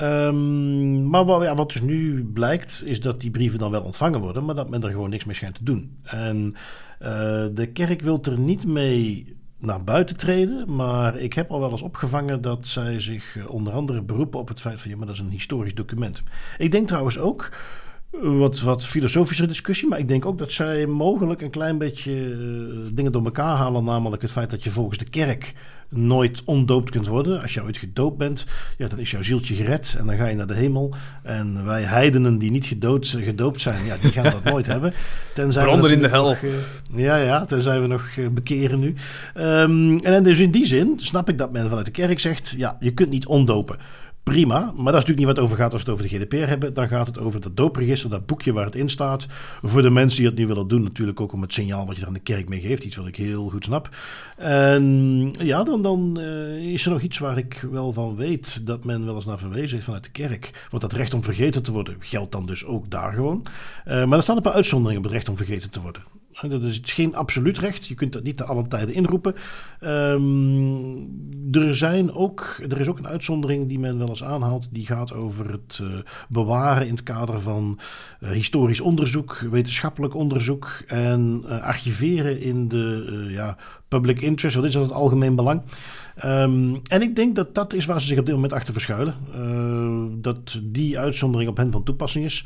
[0.00, 4.44] Um, maar wat, wat dus nu blijkt, is dat die brieven dan wel ontvangen worden,
[4.44, 5.96] maar dat men er gewoon niks mee schijnt te doen.
[6.02, 6.54] En
[7.02, 7.08] uh,
[7.54, 11.82] de kerk wil er niet mee naar buiten treden, maar ik heb al wel eens
[11.82, 15.16] opgevangen dat zij zich uh, onder andere beroepen op het feit van ja, maar dat
[15.16, 16.22] is een historisch document.
[16.58, 17.50] Ik denk trouwens ook
[18.10, 19.88] wat, wat filosofische discussie.
[19.88, 23.84] Maar ik denk ook dat zij mogelijk een klein beetje uh, dingen door elkaar halen.
[23.84, 25.54] Namelijk het feit dat je volgens de kerk
[25.88, 27.42] nooit ondoopt kunt worden.
[27.42, 28.46] Als je ooit gedoopt bent,
[28.78, 30.94] ja, dan is jouw zieltje gered en dan ga je naar de hemel.
[31.22, 34.92] En wij heidenen die niet gedood, gedoopt zijn, ja, die gaan dat nooit hebben.
[35.34, 36.28] Tenzij Branden in de hel.
[36.28, 36.50] Nog, uh,
[36.94, 38.94] ja, ja, tenzij we nog bekeren nu.
[39.36, 42.76] Um, en dus in die zin snap ik dat men vanuit de kerk zegt, ja,
[42.80, 43.76] je kunt niet ondopen.
[44.32, 46.48] Prima, maar dat is natuurlijk niet wat over gaat als we het over de GDPR
[46.48, 46.74] hebben.
[46.74, 49.26] Dan gaat het over dat doopregister, dat boekje waar het in staat.
[49.62, 52.06] Voor de mensen die het nu willen doen, natuurlijk ook om het signaal wat je
[52.06, 52.84] aan de kerk mee geeft.
[52.84, 53.88] Iets wat ik heel goed snap.
[54.36, 58.84] En ja, dan, dan uh, is er nog iets waar ik wel van weet dat
[58.84, 60.66] men wel eens naar verwezen heeft vanuit de kerk.
[60.70, 63.46] Want dat recht om vergeten te worden geldt dan dus ook daar gewoon.
[63.88, 66.02] Uh, maar er staan een paar uitzonderingen op het recht om vergeten te worden.
[66.40, 67.86] Dat is geen absoluut recht.
[67.86, 69.34] Je kunt dat niet te alle tijden inroepen.
[69.80, 71.08] Um,
[71.52, 74.68] er, zijn ook, er is ook een uitzondering die men wel eens aanhaalt.
[74.70, 75.88] Die gaat over het uh,
[76.28, 77.78] bewaren in het kader van
[78.20, 83.56] uh, historisch onderzoek, wetenschappelijk onderzoek en uh, archiveren in de ja,
[83.88, 84.56] public interest.
[84.56, 84.82] Wat is dat?
[84.82, 85.62] Het algemeen belang.
[86.24, 89.14] Um, en ik denk dat dat is waar ze zich op dit moment achter verschuilen.
[90.22, 92.44] dat die uitzondering op hen van toepassing is.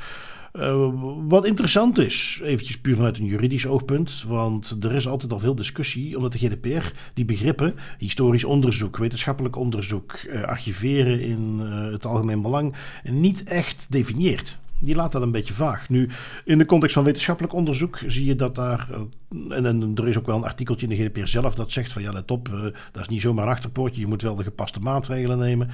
[0.52, 0.90] Uh,
[1.28, 5.54] wat interessant is, eventjes puur vanuit een juridisch oogpunt, want er is altijd al veel
[5.54, 12.06] discussie, omdat de GDPR die begrippen, historisch onderzoek, wetenschappelijk onderzoek, uh, archiveren in uh, het
[12.06, 14.58] algemeen belang, niet echt definieert.
[14.80, 15.88] Die laat dat een beetje vaag.
[15.88, 16.08] Nu,
[16.44, 18.88] in de context van wetenschappelijk onderzoek zie je dat daar.
[18.90, 21.92] Uh, en, en, er is ook wel een artikeltje in de GDPR zelf dat zegt
[21.92, 24.00] van ja, let op, uh, dat is niet zomaar een achterpoortje.
[24.00, 25.68] Je moet wel de gepaste maatregelen nemen.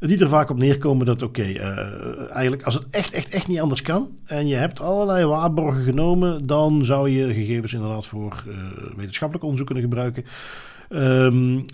[0.00, 3.60] Die er vaak op neerkomen dat oké, uh, eigenlijk als het echt, echt, echt niet
[3.60, 4.08] anders kan.
[4.26, 8.54] En je hebt allerlei waarborgen genomen, dan zou je gegevens inderdaad voor uh,
[8.96, 10.24] wetenschappelijk onderzoek kunnen gebruiken.
[10.88, 11.64] Um,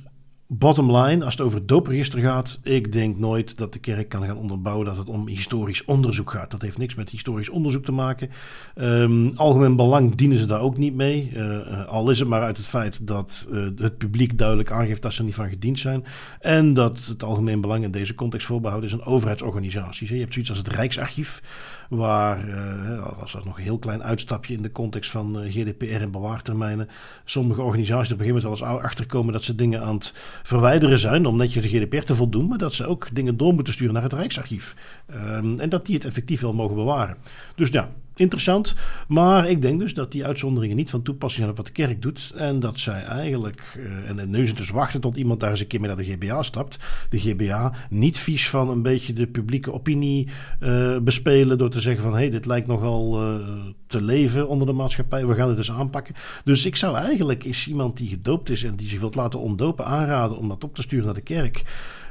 [0.49, 4.27] Bottom line, als het over het doopregister gaat, ik denk nooit dat de kerk kan
[4.27, 6.51] gaan onderbouwen dat het om historisch onderzoek gaat.
[6.51, 8.31] Dat heeft niks met historisch onderzoek te maken.
[8.75, 11.31] Um, algemeen belang dienen ze daar ook niet mee.
[11.35, 15.13] Uh, al is het maar uit het feit dat uh, het publiek duidelijk aangeeft dat
[15.13, 16.05] ze niet van gediend zijn.
[16.41, 20.15] En dat het algemeen belang in deze context voorbehouden is een overheidsorganisatie.
[20.15, 21.43] Je hebt zoiets als het Rijksarchief,
[21.89, 26.11] waar, uh, als dat nog een heel klein uitstapje in de context van GDPR en
[26.11, 26.89] bewaartermijnen,
[27.25, 30.99] sommige organisaties op een gegeven moment wel eens achterkomen dat ze dingen aan het verwijderen
[30.99, 33.95] zijn om netjes de GDPR te voldoen, maar dat ze ook dingen door moeten sturen
[33.95, 34.77] naar het Rijksarchief.
[35.15, 37.17] Um, en dat die het effectief wel mogen bewaren.
[37.55, 38.75] Dus ja, interessant.
[39.09, 42.03] Maar ik denk dus dat die uitzonderingen niet van toepassing zijn op wat de kerk
[42.03, 42.33] doet.
[42.37, 45.67] En dat zij eigenlijk, uh, en, nu het dus wachten tot iemand daar eens een
[45.67, 46.79] keer mee naar de GBA stapt.
[47.11, 50.29] De GBA niet vies van een beetje de publieke opinie
[50.61, 53.47] uh, bespelen door te zeggen van hé, hey, dit lijkt nogal uh,
[53.87, 55.27] te leven onder de maatschappij.
[55.27, 56.15] We gaan dit eens aanpakken.
[56.45, 59.87] Dus ik zou eigenlijk is iemand die gedoopt is en die zich wilt laten ontdopen
[59.87, 61.65] aanraden om dat op te sturen naar de kerk.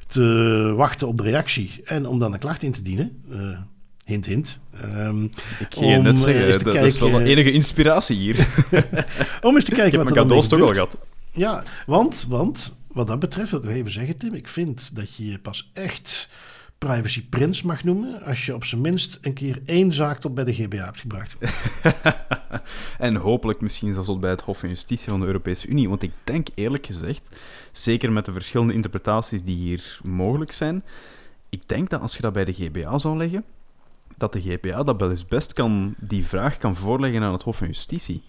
[0.08, 3.24] Te wachten op de reactie en om dan een klacht in te dienen.
[4.06, 4.60] Hint, hint.
[4.84, 8.48] Um, ik je net zeggen, dat, kijken, is wel enige inspiratie hier.
[9.42, 10.98] om eens te kijken ik wat er dan cadeaus toch al gehad.
[11.32, 14.34] Ja, want, want wat dat betreft, wil ik nog even zeggen, Tim.
[14.34, 16.30] Ik vind dat je je pas echt
[16.78, 20.44] privacy prins mag noemen als je op zijn minst een keer één zaak tot bij
[20.44, 21.38] de GBA hebt gebracht.
[22.98, 25.90] en hopelijk misschien zelfs tot bij het Hof van Justitie van de Europese Unie.
[25.90, 27.30] Want ik denk eerlijk gezegd,
[27.72, 30.84] zeker met de verschillende interpretaties die hier mogelijk zijn,
[31.50, 33.44] ik denk dat als je dat bij de GBA zou leggen,
[34.18, 37.58] dat de GPA dat wel eens best kan, die vraag kan voorleggen aan het Hof
[37.58, 38.24] van Justitie.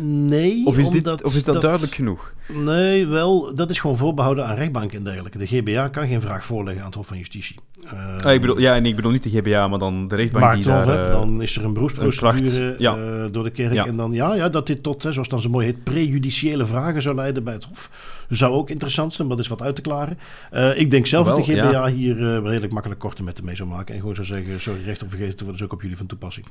[0.00, 2.34] Nee, of is, dit, of is dat, dat, duidelijk genoeg?
[2.48, 5.38] Nee, wel, dat is gewoon voorbehouden aan rechtbanken en dergelijke.
[5.38, 7.56] De GBA kan geen vraag voorleggen aan het Hof van Justitie.
[7.84, 10.54] Uh, ah, ik bedoel, ja, en ik bedoel niet de GBA, maar dan de rechtbank
[10.54, 10.86] die daar...
[10.86, 12.96] Hè, dan is er een beroepsprocedure ja.
[12.96, 13.72] uh, door de kerk.
[13.72, 13.86] Ja.
[13.86, 17.02] En dan, ja, ja, dat dit tot, hè, zoals dan zo mooi heet, prejudiciële vragen
[17.02, 17.90] zou leiden bij het Hof.
[18.28, 20.18] Zou ook interessant zijn, maar dat is wat uit te klaren.
[20.52, 21.88] Uh, ik denk zelf Wel, dat de GBA ja.
[21.88, 23.94] hier redelijk makkelijk korte metten mee zou maken.
[23.94, 26.06] En gewoon zou zeggen, sorry, recht om vergeten te worden is ook op jullie van
[26.06, 26.46] toepassing.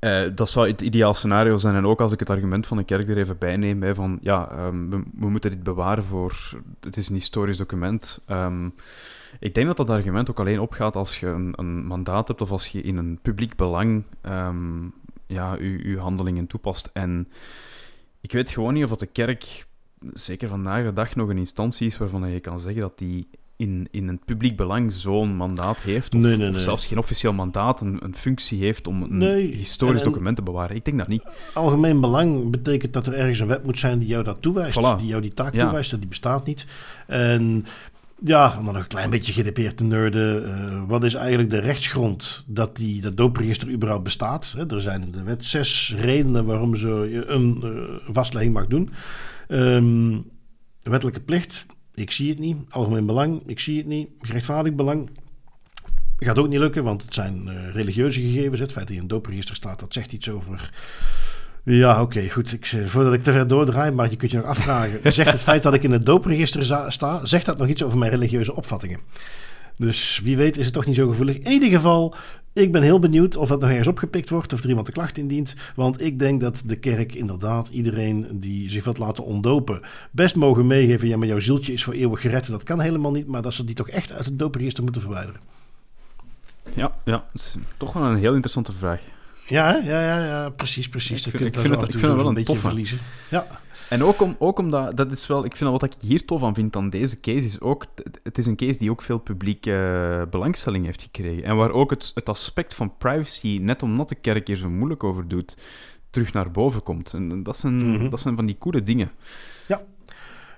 [0.00, 1.74] Uh, dat zou het ideaal scenario zijn.
[1.74, 4.18] En ook als ik het argument van de kerk er even bij neem, hè, van
[4.22, 6.34] ja, um, we, we, moeten dit bewaren voor...
[6.80, 8.20] Het is een historisch document.
[8.30, 8.74] Um,
[9.40, 12.50] ik denk dat dat argument ook alleen opgaat als je een, een, mandaat hebt of
[12.50, 14.94] als je in een publiek belang um,
[15.26, 16.90] ja, uw, uw handelingen toepast.
[16.92, 17.28] En
[18.20, 19.66] ik weet gewoon niet of de kerk,
[20.12, 23.88] zeker vandaag de dag, nog een instantie is waarvan je kan zeggen dat die in,
[23.90, 26.62] in het publiek belang zo'n mandaat heeft, of, Nee, nee, of nee.
[26.62, 30.42] zelfs geen officieel mandaat, een, een functie heeft om een historisch en- en- document te
[30.42, 30.76] bewaren.
[30.76, 31.22] Ik denk dat niet.
[31.54, 34.78] Algemeen belang betekent dat er ergens een wet moet zijn die jou dat toewijst.
[34.78, 34.98] Voilà.
[34.98, 35.60] Die jou die taak Ja.
[35.62, 36.66] toewijst en die bestaat niet.
[37.06, 37.64] En
[38.24, 40.44] ja, om dan nog een klein beetje GDPR te nerden.
[40.44, 44.54] eh, wat is eigenlijk de rechtsgrond dat die, dat doopregister überhaupt bestaat?
[44.56, 48.90] Hè, er zijn in de wet zes redenen waarom ze een eh, vastlegging mag doen.
[49.48, 50.18] Ehm,
[50.82, 52.56] wettelijke plicht, ik zie het niet.
[52.68, 54.08] Algemeen belang, ik zie het niet.
[54.20, 55.10] Gerechtvaardigd belang,
[56.18, 58.60] gaat ook niet lukken, want het zijn eh, religieuze gegevens.
[58.60, 60.70] Het feit dat je in een doopregister staat, dat zegt iets over...
[61.68, 62.52] Ja, oké, goed.
[62.52, 65.00] Ik, zeg- voordat ik te ver doordraai, maar je kunt je nog afvragen.
[65.12, 68.10] Zegt het feit dat ik in het doopregister sta, zegt dat nog iets over mijn
[68.10, 69.00] religieuze opvattingen?
[69.76, 71.38] Dus wie weet is het toch niet zo gevoelig.
[71.38, 72.14] In ieder geval,
[72.52, 75.18] ik ben heel benieuwd of dat nog ergens opgepikt wordt, of er iemand de klacht
[75.18, 75.54] indient.
[75.74, 80.66] Want ik denk dat de kerk inderdaad iedereen die zich wilt laten ontdopen, best mogen
[80.66, 81.08] meegeven.
[81.08, 82.46] Ja, maar jouw zieltje is voor eeuwig gered.
[82.50, 85.40] Dat kan helemaal niet, maar dat ze die toch echt uit het doopregister moeten verwijderen.
[86.74, 89.00] Ja, ja, dat is toch wel een heel interessante vraag.
[89.46, 91.18] Ja, ja, ja, ja, precies, precies.
[91.18, 92.66] Ik Je vind- kunt ik vind het- ik vind het wel een beetje toffe.
[92.66, 92.98] verliezen.
[93.30, 93.46] Ja,
[93.88, 96.54] En ook, om, ook omdat, dat is wel, ik vind wat ik hier tof aan
[96.54, 97.84] vind aan deze case, is ook,
[98.22, 101.44] het- is een case die ook veel publieke belangstelling heeft gekregen.
[101.44, 105.04] En waar ook het, het aspect van privacy, net omdat de kerk hier zo moeilijk
[105.04, 105.56] over doet,
[106.10, 107.12] terug naar boven komt.
[107.12, 108.08] En dat zijn, Mhm.
[108.08, 109.10] dat zijn van die coole dingen.
[109.66, 109.80] Ja,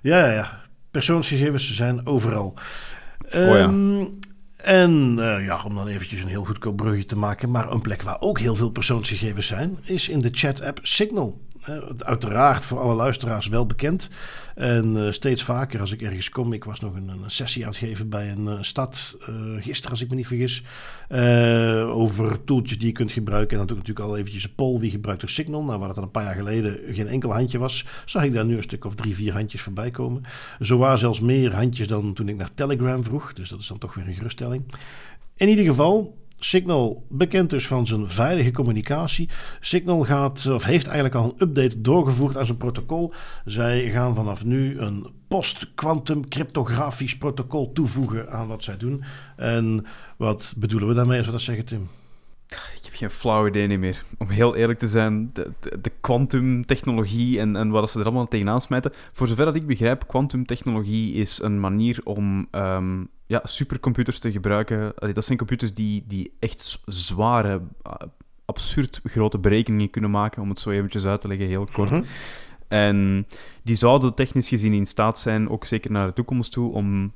[0.03, 0.61] ja, ja.
[0.91, 2.55] Persoonsgegevens zijn overal.
[3.25, 3.59] Oh ja.
[3.59, 4.05] Ehm,
[4.65, 8.03] En eh, ja, om dan eventjes een heel goedkoop brugje te maken, maar een plek
[8.03, 11.41] waar ook heel veel persoonsgegevens zijn, is in de chat-app Signal.
[11.99, 14.11] Uiteraard voor alle luisteraars wel bekend.
[14.55, 16.53] En eh, steeds vaker als ik ergens kom.
[16.53, 19.17] Ik was nog een, een sessie aan het geven bij een eh, stad.
[19.21, 20.63] eh, gisteren, als ik me niet vergis.
[21.93, 23.51] over toeltjes die je kunt gebruiken.
[23.51, 24.79] En dan doe natuurlijk al eventjes een poll.
[24.79, 25.63] Wie gebruikt er Signal?
[25.63, 27.87] Nou, waar het dan een paar jaar geleden geen enkel handje was.
[28.05, 30.23] Zag ik daar nu een stuk of drie, vier handjes voorbij komen.
[30.61, 33.33] Zo waren zelfs meer handjes dan toen ik naar Telegram vroeg.
[33.33, 34.63] Dus dat is dan toch weer een geruststelling.
[35.37, 39.29] In ieder geval, Signal bekend dus van zijn veilige communicatie.
[39.61, 43.13] Signal gaat, of heeft eigenlijk al een update doorgevoerd aan zijn protocol.
[43.45, 49.05] Zij gaan vanaf nu een post-quantum cryptografisch protocol toevoegen aan wat zij doen.
[49.37, 51.89] En wat bedoelen we daarmee als we dat zeggen, Tim?
[52.49, 54.05] Ik heb geen flauw idee meer.
[54.19, 58.93] Om heel eerlijk te zijn, de, quantumtechnologie en, en wat ze er allemaal tegenaan smijten.
[59.13, 64.95] Voor zover dat ik begrijp, quantumtechnologie is een manier om ehm, ja, supercomputers te gebruiken.
[64.95, 68.01] Allee, dat zijn computers die, die echt zware, ah,
[68.45, 71.91] absurd grote berekeningen kunnen maken, om het zo eventjes uit te leggen, heel kort.
[71.91, 72.03] Mhm.
[72.69, 73.27] En
[73.63, 77.13] die zouden technisch gezien in staat zijn, ook zeker naar de toekomst toe, om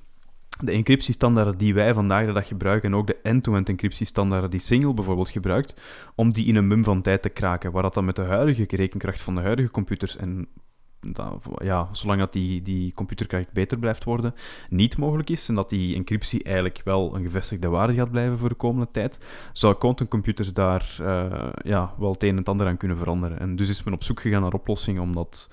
[0.61, 4.95] de encryptiestandaarden die wij vandaag de dag gebruiken, en ook de end-to-end encryptiestandaarden die Signal
[4.95, 5.77] bijvoorbeeld gebruikt,
[6.15, 7.73] om die in een mum van tijd te kraken.
[7.73, 10.49] Waar dat dan met de huidige rekenkracht van de huidige computers en
[11.63, 14.35] ja, zolang dat die, die computerkracht beter blijft worden,
[14.69, 18.49] niet mogelijk is, en dat die encryptie eigenlijk wel een gevestigde waarde gaat blijven voor
[18.49, 19.21] de komende tijd,
[19.53, 23.39] zou quantumcomputers daar eh, ja, wel het een en het ander aan kunnen veranderen.
[23.39, 25.51] En dus is men op zoek gegaan naar oplossingen om dat,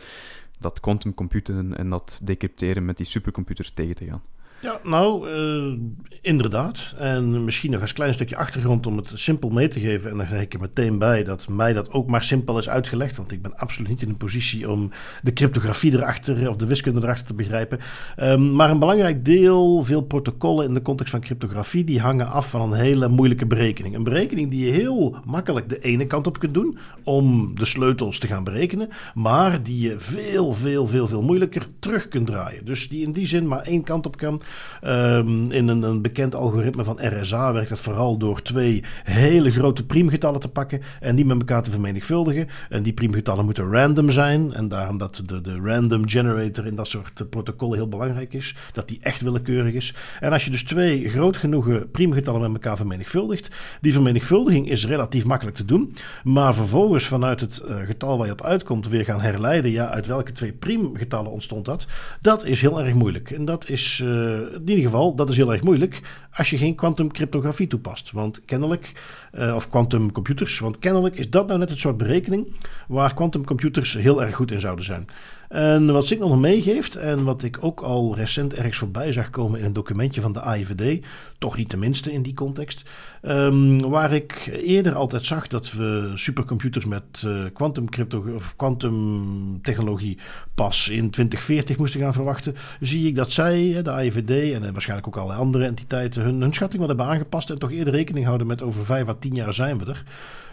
[0.60, 4.22] dat quantumcomputeren en dat decrypteren met die supercomputers tegen te gaan.
[4.62, 5.80] Ja, nou, eh,
[6.22, 6.94] inderdaad.
[6.98, 10.12] En misschien nog als klein stukje achtergrond om het simpel mee te geven.
[10.12, 13.18] En dan zeg ik er meteen bij dat mij dat ook maar simpel is uitgelegd.
[13.18, 14.92] Want ik ben absoluut niet in een positie om
[15.22, 17.80] de cryptografie erachter of de wiskunde erachter te begrijpen.
[18.16, 22.50] Ehm, maar een belangrijk deel, veel protocollen in de context van cryptografie, die hangen af
[22.50, 23.96] van een hele moeilijke berekening.
[23.96, 28.20] Een berekening die je heel makkelijk de ene kant op kunt doen om de sleutels
[28.20, 28.90] te gaan berekenen.
[29.14, 32.66] Maar die je veel, veel, veel, veel moeilijker terug kunt draaien.
[32.66, 34.42] Dus die in die zin maar één kant op kan.
[34.82, 39.86] Ehm, in een, een bekend algoritme van RSA werkt dat vooral door twee hele grote
[39.86, 42.48] priemgetallen te pakken en die met elkaar te vermenigvuldigen.
[42.70, 44.54] En die priemgetallen moeten random zijn.
[44.54, 48.56] En daarom dat de, de random generator in dat soort eh, protocollen heel belangrijk is.
[48.74, 49.94] Dat die echt willekeurig is.
[50.20, 53.50] En als je dus twee groot genoegen priemgetallen met elkaar vermenigvuldigt,
[53.82, 55.94] die vermenigvuldiging is relatief makkelijk te doen.
[56.24, 60.08] Maar vervolgens vanuit het eh, getal waar je op uitkomt weer gaan herleiden, ja, uit
[60.08, 61.88] welke twee priemgetallen ontstond dat.
[62.22, 63.32] Dat is heel erg moeilijk.
[63.32, 66.76] En dat is, eh, in ieder geval, dat is heel erg moeilijk als je geen
[66.76, 68.12] quantumcryptografie toepast.
[68.12, 68.92] Want kennelijk,
[69.32, 72.56] eh, of quantumcomputers, want kennelijk is dat nou net het soort berekening
[72.88, 75.08] waar quantumcomputers heel erg goed in zouden zijn.
[75.50, 79.60] En wat Signal nog meegeeft, en wat ik ook al recent ergens voorbij zag komen
[79.60, 81.06] in een documentje van de AIVD,
[81.38, 82.90] toch niet de minste in die context,
[83.22, 90.18] ehm, waar ik eerder altijd zag dat we supercomputers met eh quantumcrypto of quantumtechnologie
[90.56, 95.08] pas in 2040 moesten gaan verwachten, zie ik dat zij, de AIVD en eh, waarschijnlijk
[95.08, 98.48] ook alle andere entiteiten, hun, hun schatting wat hebben aangepast en toch eerder rekening houden
[98.48, 100.04] met over vijf à tien jaar zijn we er.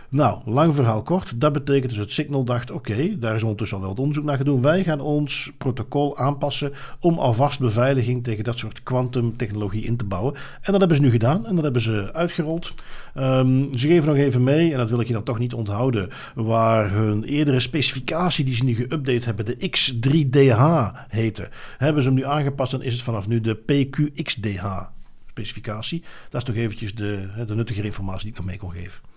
[0.08, 1.40] Nou, lang verhaal kort.
[1.40, 4.36] Dat betekent dus dat Signal dacht: oké, daar is ondertussen al wel het onderzoek naar
[4.36, 4.60] gedaan.
[4.60, 10.34] Wij gaan ons protocol aanpassen om alvast beveiliging tegen dat soort kwantumtechnologie in te bouwen.
[10.34, 12.74] En dat hebben ze nu gedaan en dat hebben ze uitgerold.
[13.14, 16.08] Ehm, ze geven nog even mee, en dat wil ik je dan toch niet onthouden,
[16.34, 20.62] waar hun eerdere specificatie die ze nu geüpdate hebben, de X3DH
[21.08, 24.94] heette, hebben ze hem nu aangepast en is het vanaf nu de PQXDH
[25.28, 26.02] specificatie.
[26.30, 29.15] Dat is toch eventjes de, de nuttige informatie die ik nog mee kon geven.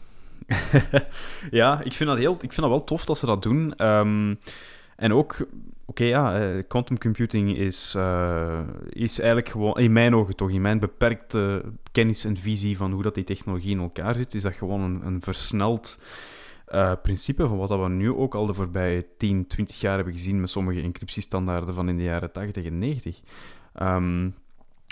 [1.52, 3.76] ja, ik vind, dat heel, ik vind dat wel tof dat ze dat doen.
[3.76, 4.36] Ehm,
[4.96, 5.38] en ook,
[5.86, 8.60] oké, ja, eh, quantum computing is, uh,
[8.90, 13.04] is eigenlijk gewoon, in mijn ogen toch, in mijn beperkte kennis en visie van hoe
[13.04, 16.00] dat die technologie in elkaar zit, is dat gewoon een, een versneld
[16.74, 20.40] uh, principe van wat we nu ook al de voorbije 10, 20 jaar hebben gezien
[20.40, 23.20] met sommige encryptiestandaarden van in de jaren 80 en 90.
[23.82, 24.36] Um,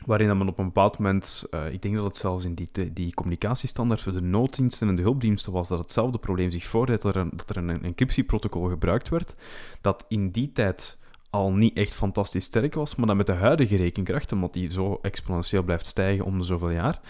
[0.05, 3.13] Waarin men op een bepaald moment, uh, ik denk dat het zelfs in die, die
[3.13, 7.21] communicatiestandaard voor de nooddiensten en de hulpdiensten was, dat hetzelfde probleem zich voordeed, dat er
[7.21, 9.35] een, dat een encryptieprotocol gebruikt werd,
[9.81, 13.75] dat in die tijd al niet echt fantastisch sterk was, maar dat met de huidige
[13.75, 17.01] rekenkracht, omdat die zo exponentieel blijft stijgen om de zoveel jaar,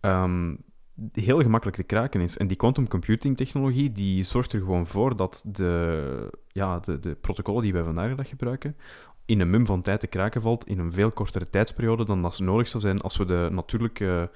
[0.00, 0.58] um,
[1.12, 2.36] heel gemakkelijk te kraken is.
[2.36, 7.14] En die quantum computing technologie, die zorgt er gewoon voor dat de, ja, de, de
[7.14, 8.76] protocollen die wij vandaag gebruiken,
[9.26, 12.38] in een mum van tijd te kraken valt in een veel kortere tijdsperiode dan dat
[12.38, 14.30] nodig zou zijn als we de natuurlijke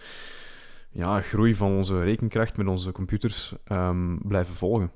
[0.90, 4.90] ja, groei van onze rekenkracht met onze computers um, blijven volgen.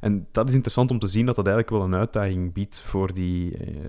[0.00, 3.14] En dat is interessant om te zien dat dat eigenlijk wel een uitdaging biedt voor
[3.14, 3.84] die uh,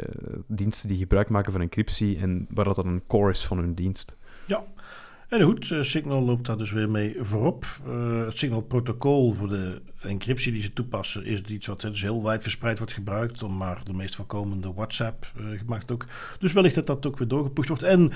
[0.47, 4.17] diensten die gebruik maken van encryptie en waar dat een core is van hun dienst.
[5.31, 7.65] En goed, eh, Signal loopt daar dus weer mee voorop.
[7.89, 12.41] Uh, het Signal-protocol voor de encryptie die ze toepassen is iets wat dus heel wijd
[12.41, 16.05] verspreid wordt gebruikt, om maar de meest voorkomende WhatsApp uh, gemaakt ook.
[16.39, 17.83] Dus wellicht dat dat ook weer doorgepusht wordt.
[17.83, 18.11] En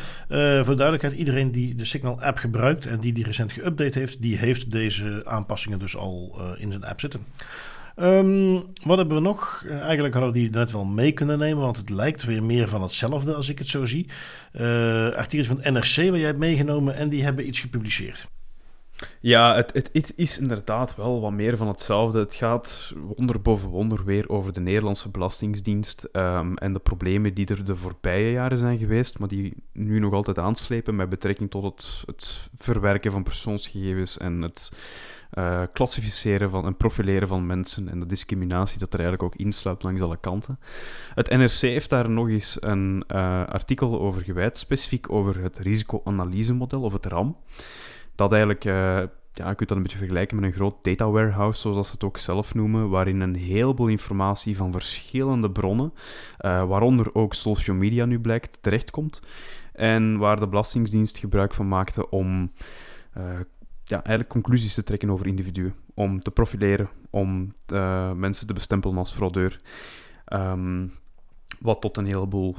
[0.66, 4.72] voor duidelijkheid, iedereen die de Signal-app gebruikt en die die recent geüpdate heeft, die heeft
[4.72, 7.26] deze aanpassingen dus al in zijn app zitten.
[7.96, 9.64] Um, wat hebben we nog?
[9.66, 12.68] Uh, eigenlijk hadden we die net wel mee kunnen nemen, want het lijkt weer meer
[12.68, 14.10] van hetzelfde als ik het zo zie.
[14.54, 14.62] Uh,
[15.12, 18.28] artikels van NRC waar jij hebt meegenomen en die hebben iets gepubliceerd.
[19.20, 22.20] Ja, het, het, is inderdaad wel wat meer van hetzelfde.
[22.20, 27.46] Het gaat wonder boven wonder weer over de Nederlandse Belastingsdienst um, en de problemen die
[27.46, 31.64] er de voorbije jaren zijn geweest, maar die nu nog altijd aanslepen met betrekking tot
[31.64, 34.72] het, het verwerken van persoonsgegevens en het
[35.74, 40.02] klassificeren van en profileren van mensen en de discriminatie dat er eigenlijk ook insluipt langs
[40.02, 40.60] alle kanten.
[41.14, 46.82] Het NRC heeft daar nog eens een uh, artikel over gewijd, specifiek over het risicoanalysemodel
[46.82, 47.38] of het RAM.
[48.16, 48.74] Dat eigenlijk, uh,
[49.34, 52.04] ja, je kunt dat een beetje vergelijken met een groot data warehouse, zoals ze het
[52.04, 55.94] ook zelf noemen, waarin een heleboel informatie van verschillende bronnen,
[56.38, 59.22] waaronder ook social media nu blijkt, terechtkomt.
[59.74, 62.52] En waar de Belastingdienst gebruik van maakte om
[63.86, 65.74] ja, eigenlijk conclusies te trekken over individuen.
[65.94, 69.62] Om te profileren, om uh, mensen te bestempelen als fraudeur.
[70.34, 70.92] Um,
[71.60, 72.56] wat tot een heleboel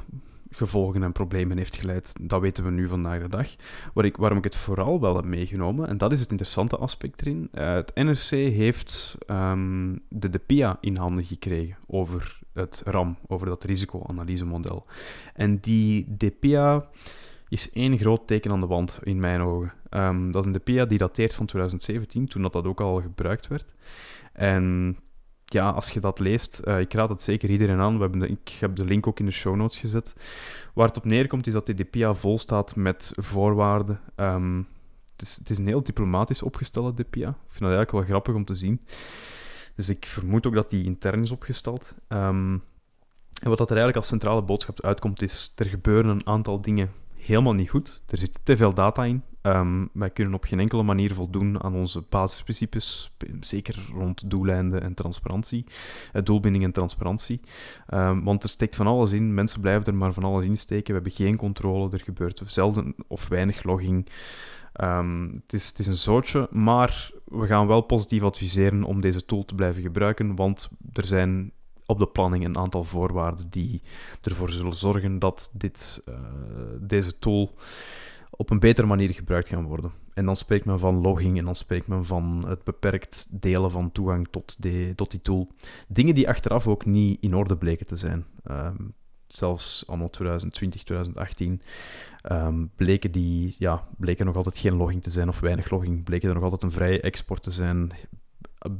[0.51, 2.13] gevolgen en problemen heeft geleid.
[2.21, 3.49] Dat weten we nu vandaag de dag.
[3.95, 7.21] Waar ik, waarom ik het vooral wel heb meegenomen, en dat is het interessante aspect
[7.21, 7.49] erin.
[7.55, 13.65] Uh, het NRC heeft um, de DPIA in handen gekregen over het RAM, over dat
[13.65, 14.87] risicoanalysemodel.
[15.35, 16.89] En die DPIA
[17.49, 19.73] is één groot teken aan de wand in mijn ogen.
[19.91, 23.47] Um, dat is een DPIA die dateert van 2017, toen dat, dat ook al gebruikt
[23.47, 23.75] werd.
[24.33, 24.97] En
[25.45, 27.95] ja, als je dat leest, uh, ik raad het zeker iedereen aan.
[27.95, 30.17] We hebben ik heb de link ook in de show notes gezet.
[30.75, 34.01] Waar het op neerkomt is dat die DPIA vol staat met voorwaarden.
[34.17, 34.67] Um,
[35.17, 37.29] het, is, een heel diplomatisch opgestelde DPIA.
[37.29, 38.81] Ik vind dat eigenlijk wel grappig om te zien.
[39.75, 41.95] Dus ik vermoed ook dat die intern is opgesteld.
[42.09, 42.63] Um,
[43.43, 46.91] en wat dat er eigenlijk als centrale boodschap uitkomt, is er gebeuren een aantal dingen
[47.27, 48.03] helemaal niet goed.
[48.07, 49.23] Er zit te veel data in.
[49.43, 54.95] Um, wij kunnen op geen enkele manier voldoen aan onze basisprincipes, zeker rond doeleinden en
[54.95, 55.65] transparantie,
[56.13, 57.41] uh, doelbinding en transparantie.
[57.95, 60.87] Um, want er steekt van alles in, mensen blijven er maar van alles in steken,
[60.87, 64.09] we hebben geen controle, er gebeurt zelden of weinig logging.
[64.73, 69.45] Het, is, het is een zootje, maar we gaan wel positief adviseren om deze tool
[69.45, 71.53] te blijven gebruiken, want er zijn
[71.87, 73.83] op de planning een aantal voorwaarden die
[74.23, 76.15] ervoor zullen zorgen dat dit, uh,
[76.81, 77.55] deze tool
[78.31, 79.91] op een betere manier gebruikt gaan worden.
[80.15, 83.93] En dan spreekt men van logging en dan spreekt men van het beperkt delen van
[83.93, 85.49] toegang tot, de, tot die tool.
[85.89, 88.25] Dingen die achteraf ook niet in orde bleken te zijn.
[88.51, 88.95] Um,
[89.27, 91.63] zelfs anno 2020, 2018
[92.33, 96.05] um, bleken, die, ja, bleken nog altijd geen logging te zijn of weinig logging.
[96.05, 97.93] Bleken er nog altijd een vrije export te zijn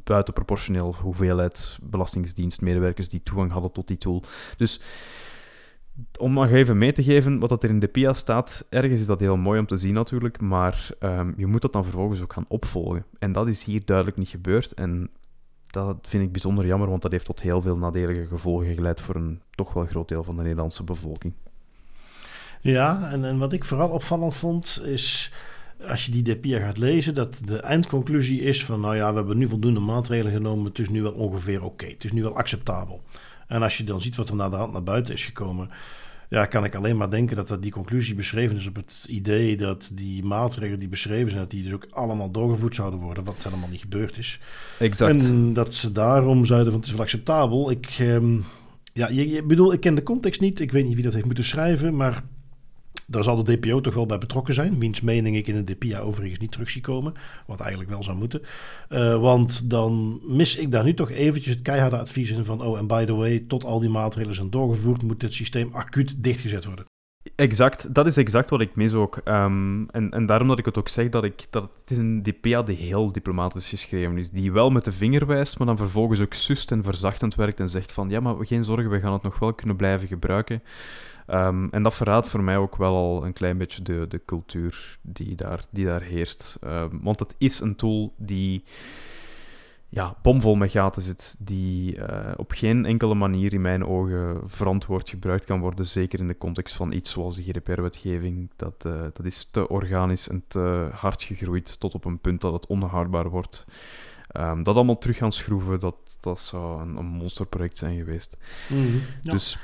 [0.05, 4.23] buitenproportioneel hoeveelheid belastingsdienstmedewerkers die toegang hadden tot die tool.
[4.57, 4.81] Dus
[6.19, 9.21] om nog even mee te geven wat er in de PIA staat, ergens is dat
[9.21, 12.45] heel mooi om te zien natuurlijk, maar ehm, je moet dat dan vervolgens ook gaan
[12.49, 13.05] opvolgen.
[13.19, 14.75] En dat is hier duidelijk niet gebeurd.
[14.75, 15.11] En
[15.67, 19.15] dat vind ik bijzonder jammer, want dat heeft tot heel veel nadelige gevolgen geleid voor
[19.15, 21.33] een toch wel groot deel van de Nederlandse bevolking.
[22.61, 25.33] Ja, en, en wat ik vooral opvallend vond, is
[25.89, 29.39] als je die DPIA gaat lezen, dat de eindconclusie is van, nou ja, we hebben
[29.39, 33.03] nu voldoende maatregelen genomen, het is nu wel ongeveer oké, het is nu wel acceptabel.
[33.47, 35.71] En als je dan ziet wat er naar de hand naar buiten is gekomen,
[36.29, 39.57] ja, kan ik alleen maar denken dat, dat die conclusie beschreven is op het idee
[39.57, 43.45] dat die maatregelen die beschreven zijn, dat die dus ook allemaal doorgevoerd zouden worden, wat
[43.45, 44.41] helemaal niet gebeurd is.
[44.79, 45.25] Exact.
[45.25, 47.71] En dat ze daarom zeiden van het is wel acceptabel.
[47.71, 48.45] Ik, um,
[48.93, 51.25] ja, je, je, bedoel, ik ken de context niet, ik weet niet wie dat heeft
[51.25, 52.23] moeten schrijven, maar
[53.07, 54.79] daar zal de DPO toch wel bij betrokken zijn.
[54.79, 57.15] Wiens mening ik in de DPA overigens niet terug zie komen.
[57.47, 58.43] Wat eigenlijk wel zou moeten.
[58.89, 62.63] Uh, want dan mis ik daar nu toch eventjes het keiharde advies in van...
[62.63, 65.03] oh, en by the way, tot al die maatregelen zijn doorgevoerd...
[65.03, 66.87] moet dit systeem acuut dichtgezet worden.
[67.35, 69.21] Exact, dat is exact wat ik mis ook.
[69.25, 72.23] Um, en, en daarom dat ik het ook zeg dat, ik, dat het is een
[72.23, 74.31] DPA die heel diplomatisch geschreven is.
[74.31, 77.69] Die wel met de vinger wijst, maar dan vervolgens ook sust en verzachtend werkt en
[77.69, 80.63] zegt van ja, maar geen zorgen, we gaan het nog wel kunnen blijven gebruiken.
[81.31, 84.99] Um, en dat verraadt voor mij ook wel al een klein beetje de, de cultuur
[85.03, 86.59] die daar, die daar heerst.
[86.65, 88.65] Um, want het is een tool die
[89.89, 95.11] ja, bomvol met gaten zit, die uh, op geen enkele manier in mijn ogen verantwoord
[95.11, 98.51] gebruikt kan worden, zeker in de context van iets zoals de GDPR-wetgeving.
[98.57, 102.53] Dat, uh, dat is te organisch en te hard gegroeid tot op een punt dat
[102.53, 103.67] het onhoudbaar wordt.
[104.37, 108.37] Um, dat allemaal terug gaan schroeven, dat, dat zou een, een monsterproject zijn geweest.
[108.69, 109.33] Mm -hmm, ja.
[109.33, 109.59] Dus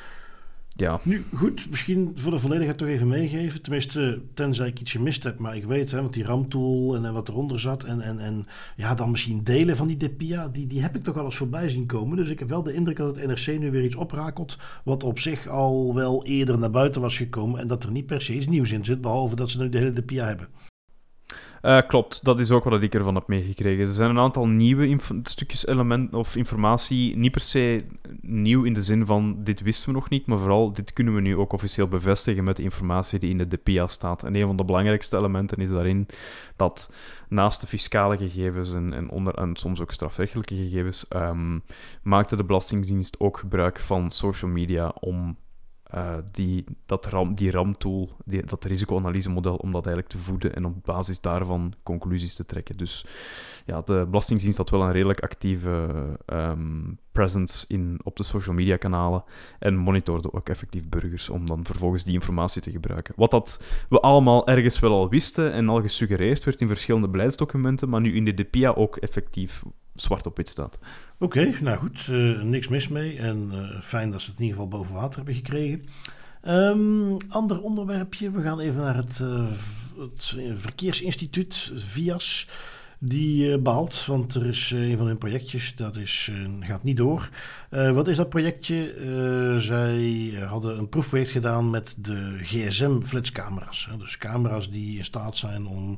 [0.83, 1.01] ja.
[1.03, 3.63] Nu, goed, misschien voor de volledigheid toch even meegeven.
[3.63, 5.39] Tenminste, tenzij ik iets gemist heb.
[5.39, 7.85] Maar ik weet, hè, want die RAM-tool en, en wat eronder zat.
[7.85, 8.45] En, en, en
[8.77, 10.49] ja, dan misschien delen van die DPIA.
[10.49, 12.17] Die, die heb ik toch al eens voorbij zien komen.
[12.17, 14.59] Dus ik heb wel de indruk dat het NRC nu weer iets oprakelt.
[14.85, 17.61] Wat op zich al wel eerder naar buiten was gekomen.
[17.61, 19.01] En dat er niet per se iets nieuws in zit.
[19.01, 20.49] Behalve dat ze nu de hele DPIA hebben.
[21.63, 23.87] Uh, klopt, dat is ook wat ik ervan heb meegekregen.
[23.87, 27.85] Er zijn een aantal nieuwe stukjes elementen of informatie, niet per se
[28.21, 31.21] nieuw in de zin van dit wisten we nog niet, maar vooral dit kunnen we
[31.21, 34.25] nu ook officieel bevestigen met de informatie die in de DPIA staat.
[34.25, 36.07] En een van de belangrijkste elementen is daarin
[36.57, 36.93] dat
[37.29, 41.63] naast de fiscale gegevens en, onder, en soms ook strafrechtelijke gegevens, um,
[42.03, 45.37] maakte de Belastingdienst ook gebruik van social media om
[45.95, 50.85] uh, die, dat RAM, die RAM-tool, dat risicoanalysemodel, om dat eigenlijk te voeden en op
[50.85, 52.77] basis daarvan conclusies te trekken.
[52.77, 53.07] Dus
[53.67, 55.89] ja, de Belastingdienst had wel een redelijk actieve
[56.27, 59.25] um, presence in, op de social media kanalen
[59.59, 63.15] en monitorde ook effectief burgers om dan vervolgens die informatie te gebruiken.
[63.17, 67.89] Wat dat we allemaal ergens wel al wisten en al gesuggereerd werd in verschillende beleidsdocumenten,
[67.89, 69.63] maar nu in de DPIA ook effectief
[69.95, 70.79] zwart op wit staat.
[71.19, 73.19] Oké, nou goed, uh, niks mis mee.
[73.19, 75.85] En uh, fijn dat ze het in ieder geval boven water hebben gekregen.
[76.47, 79.47] Um, ander onderwerpje, we gaan even naar het, uh,
[79.99, 82.49] het Verkeersinstituut, VIAS.
[83.05, 86.31] Die behaalt, want er is een van hun projectjes, dat is,
[86.61, 87.29] gaat niet door.
[87.71, 88.95] wat is dat projectje?
[89.61, 93.89] zij hadden een proefproject gedaan met de GSM-flitscamera's.
[93.99, 95.97] Dus camera's die in staat zijn om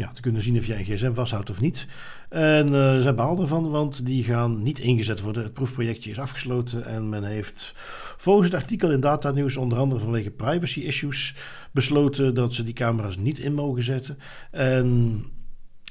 [0.00, 1.86] ja, te kunnen zien of jij een gsm vasthoudt of niet.
[2.28, 5.42] En uh, zij behaalden ervan, want die gaan niet ingezet worden.
[5.42, 7.74] Het proefprojectje is afgesloten en men heeft
[8.16, 11.34] volgens het artikel in Data News, onder andere vanwege privacy issues,
[11.72, 14.18] besloten dat ze die camera's niet in mogen zetten.
[14.50, 15.24] En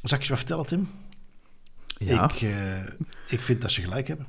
[0.03, 0.89] zal ik je wat vertellen, Tim?
[1.97, 2.23] Ja.
[2.23, 2.51] Ik, uh,
[3.27, 4.25] ik vind dat ze gelijk hebben.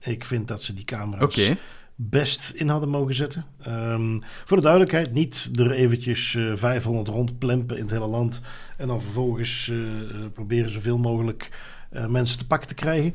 [0.00, 1.58] Ik vind dat ze die camera's okay
[2.00, 3.44] best in hadden mogen zetten.
[3.66, 8.40] Um, voor de duidelijkheid, niet er eventjes uh, 500 rondplempen in het hele land
[8.76, 9.86] en dan vervolgens uh,
[10.32, 11.50] proberen zoveel mogelijk
[12.08, 13.14] mensen te pakken te krijgen.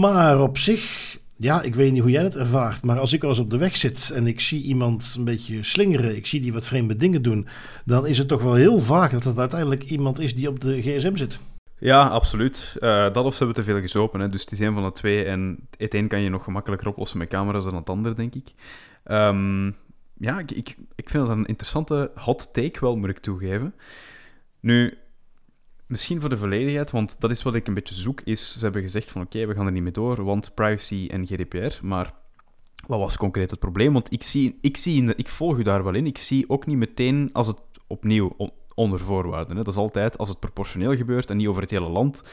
[0.00, 3.30] Maar op zich, ja, ik weet niet hoe jij het ervaart, maar als ik wel
[3.30, 6.52] eens op de weg zit en ik zie iemand een beetje slingeren, ik zie die
[6.52, 7.48] wat vreemde dingen doen,
[7.84, 10.82] dan is het toch wel heel vaak dat het uiteindelijk iemand is die op de
[10.82, 11.40] gsm zit.
[11.80, 12.76] Ja, absoluut.
[12.80, 14.20] Uh, dat of ze hebben te veel gezopen.
[14.20, 14.28] Hè.
[14.28, 15.24] Dus het is een van de twee.
[15.24, 18.52] En het een kan je nog gemakkelijker oplossen met camera's dan het ander, denk ik.
[19.04, 19.76] Um,
[20.18, 23.74] ja, ik, ik, ik vind dat een interessante hot take wel, moet ik toegeven.
[24.60, 24.98] Nu,
[25.86, 28.52] misschien voor de volledigheid, want dat is wat ik een beetje zoek, is...
[28.52, 31.86] Ze hebben gezegd van, oké, we gaan er niet mee door, want privacy en GDPR.
[31.86, 32.14] Maar
[32.86, 33.92] wat was concreet het probleem?
[33.92, 36.06] Want ik, zie, ik, zie ik volg u daar wel in.
[36.06, 38.34] Ik zie ook niet meteen, als het opnieuw
[38.80, 39.56] onder voorwaarden.
[39.56, 39.62] Hè.
[39.62, 42.24] Dat is altijd als het proportioneel gebeurt en niet over het hele land,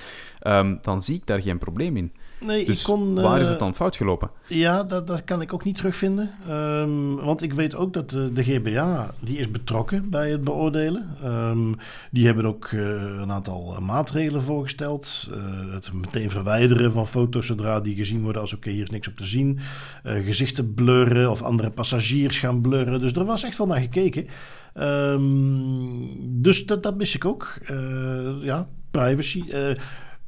[0.48, 2.14] um, dan zie ik daar geen probleem in.
[2.40, 3.16] Nee, Dus ik kon...
[3.22, 4.30] waar is eh, het dan fout gelopen?
[4.48, 6.30] Ja, dat, dat kan ik ook niet terugvinden.
[6.48, 11.18] Ehm, want ik weet ook dat de, de GBA, die is betrokken bij het beoordelen.
[11.24, 11.74] Ehm,
[12.12, 12.80] die hebben ook eh,
[13.22, 15.30] een aantal eh, maatregelen voorgesteld.
[15.32, 19.08] Eh, het meteen verwijderen van foto's zodra die gezien worden als oké, hier is niks
[19.08, 19.60] op te zien.
[20.04, 23.00] Eh, gezichten blurren of andere passagiers gaan blurren.
[23.00, 24.28] Dus er was echt wel naar gekeken.
[24.74, 25.22] Ehm,
[26.22, 27.58] dus dat, dat mis ik ook.
[27.66, 27.78] Eh,
[28.42, 29.44] ja, privacy.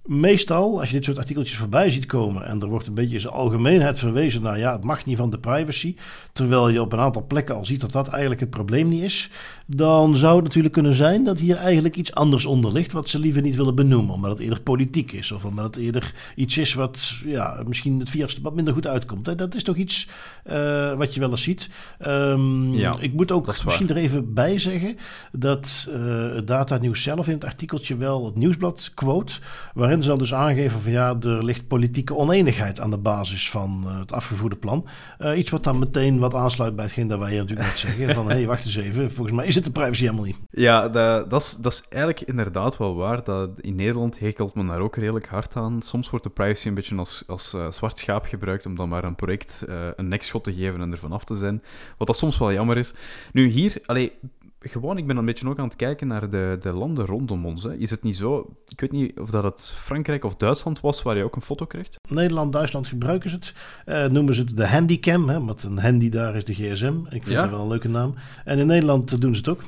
[0.10, 3.20] Meestal, als je dit soort artikeltjes voorbij ziet komen en er wordt een beetje in
[3.20, 5.96] zijn algemeenheid verwezen naar ja, het mag niet van de privacy,
[6.34, 9.30] terwijl je op een aantal plekken al ziet dat dat eigenlijk het probleem niet is,
[9.66, 13.20] dan zou het natuurlijk kunnen zijn dat hier eigenlijk iets anders onder ligt wat ze
[13.20, 16.74] liever niet willen benoemen, omdat het eerder politiek is of omdat het eerder iets is
[16.74, 19.38] wat ja, misschien het via wat minder goed uitkomt.
[19.38, 20.08] Dat is toch iets
[20.44, 21.70] eh, wat je wel eens ziet.
[22.00, 24.98] Ehm, Ja, ik moet ook misschien er even bij zeggen
[25.32, 29.34] dat eh, het Data Nieuws zelf in het artikeltje wel het nieuwsblad quote,
[29.74, 33.84] waarin ze dan dus aangeven van ja, er ligt politieke oneenigheid aan de basis van
[33.88, 34.88] eh, het afgevoerde plan.
[35.18, 38.14] Eh, iets wat dan meteen wat aansluit bij hetgeen dat wij hier natuurlijk net zeggen.
[38.14, 40.40] Van hé, hey, wacht eens even, volgens mij is het de privacy helemaal niet.
[40.50, 43.24] Ja, dat, dat, is, dat is eigenlijk inderdaad wel waar.
[43.24, 45.82] Dat in Nederland hekelt men daar ook redelijk hard aan.
[45.82, 49.04] Soms wordt de privacy een beetje als, als eh, zwart schaap gebruikt om dan maar
[49.04, 51.64] een project een nekschot te geven en ervan af te zijn.
[51.98, 52.94] Wat dat soms wel jammer is.
[53.32, 54.12] Nu hier, allee,
[54.60, 57.64] gewoon, ik ben een beetje ook aan het kijken naar de, de landen rondom ons.
[57.64, 57.76] Hè.
[57.78, 61.18] Is het niet zo, ik weet niet of dat het Frankrijk of Duitsland was waar
[61.18, 61.96] je ook een foto krijgt?
[62.10, 63.54] Nederland, Duitsland gebruiken ze het.
[63.86, 66.94] Eh, noemen ze het de handycam, hè, want een handy daar is de gsm.
[67.06, 67.42] Ik vind Ja.
[67.42, 68.14] dat wel een leuke naam.
[68.46, 69.62] En in Nederland doen ze het ook.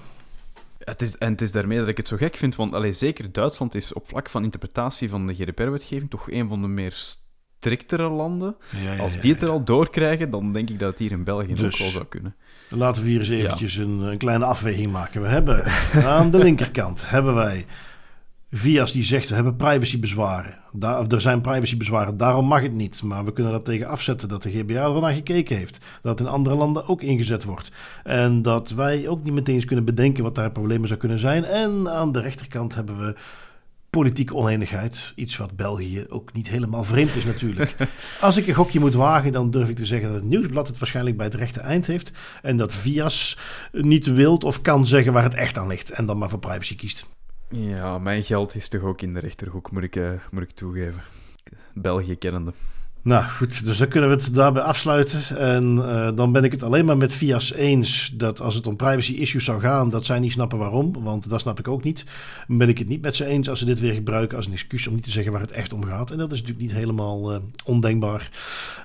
[0.80, 3.32] Het is, en het is daarmee dat ik het zo gek vind, want allee, zeker
[3.32, 6.92] Duitsland is op vlak van interpretatie van de GDPR-wetgeving toch een van de meer
[7.60, 8.56] striktere landen.
[9.00, 11.74] Als die het er al doorkrijgen, dan denk ik dat het hier in België Dus-
[11.74, 12.36] ook wel zou kunnen.
[12.76, 15.22] Laten we hier eens eventjes een, een kleine afweging maken.
[15.22, 15.64] We hebben
[16.06, 17.66] aan de linkerkant hebben wij
[18.54, 20.58] Vias die zegt we hebben privacybezwaren.
[20.72, 23.04] Daar, of er zijn privacybezwaren, daarom mag het niet.
[23.04, 25.86] Maar we kunnen dat tegen afzetten dat de GBA er naar gekeken heeft.
[26.02, 27.72] Dat in andere landen ook ingezet wordt.
[28.04, 31.46] En dat wij ook niet meteen eens kunnen bedenken wat daar problemen zou kunnen zijn.
[31.46, 33.16] En aan de rechterkant hebben we
[33.92, 35.14] politieke oneenigheid.
[35.16, 37.76] Iets wat België ook niet helemaal vreemd is natuurlijk.
[38.22, 40.80] Als ik een gokje moet wagen, dan durf ik te zeggen dat het Nieuwsblad het
[40.80, 42.12] waarschijnlijk bij het rechte eind heeft.
[42.42, 43.38] En dat Vias
[43.72, 45.90] niet wilt of kan zeggen waar het echt aan ligt.
[45.90, 47.08] En dan maar voor privacy kiest.
[47.50, 51.02] Ja, mijn geld is toch ook in de rechterhoek, moet ik, eh, moet ik toegeven.
[51.74, 52.54] België kennende.
[53.04, 55.38] Nou goed, dus dan kunnen we het daarbij afsluiten.
[55.38, 58.76] En eh, dan ben ik het alleen maar met Vias eens dat als het om
[58.76, 61.04] privacy issues zou gaan, dat zij niet snappen waarom.
[61.04, 62.06] Want dat snap ik ook niet.
[62.48, 64.88] Ben ik het niet met ze eens als ze dit weer gebruiken als een excuus
[64.88, 66.12] om niet te zeggen waar het echt om gaat.
[66.12, 68.30] En dat is natuurlijk niet helemaal eh, ondenkbaar.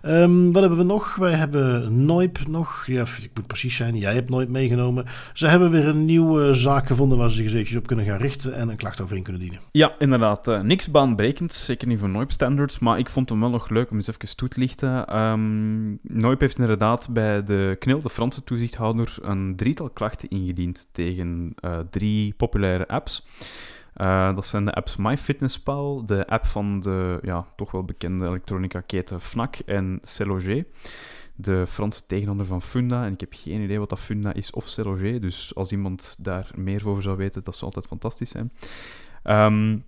[0.03, 1.17] Ehm, wat hebben we nog?
[1.17, 2.85] Wij hebben Noip nog.
[2.87, 3.97] Ja, ik moet precies zijn.
[3.97, 5.05] Jij hebt Noip meegenomen.
[5.33, 8.55] Ze hebben weer een nieuwe zaak gevonden waar ze zich eventjes op kunnen gaan richten
[8.55, 9.61] en een klacht over in kunnen dienen.
[9.71, 10.49] Ja, inderdaad.
[10.49, 13.91] eh, niks baanbrekend, zeker niet voor Noip Standards, maar ik vond hem wel nog leuk
[13.91, 15.07] om eens even toe te lichten.
[15.07, 21.79] Ehm heeft inderdaad bij de KNIL, de Franse toezichthouder, een drietal klachten ingediend tegen eh,
[21.91, 23.27] drie populaire apps.
[23.95, 29.21] Eh, dat zijn de apps MyFitnessPal, de app van de ja, toch wel bekende elektronica-keten
[29.21, 30.67] Fnac en Celloger.
[31.35, 33.05] De Franse tegenhander van Funda.
[33.05, 35.21] En ik heb geen idee wat dat Funda is of Celloger.
[35.21, 38.53] Dus als iemand daar meer over zou weten, dat zou altijd fantastisch zijn.
[39.23, 39.79] Ehm,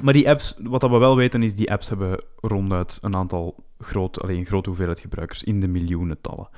[0.00, 4.22] maar die apps, wat we wel weten, is die apps hebben ronduit een aantal groot,
[4.22, 6.48] alleen een grote hoeveelheid gebruikers in de miljoenentallen.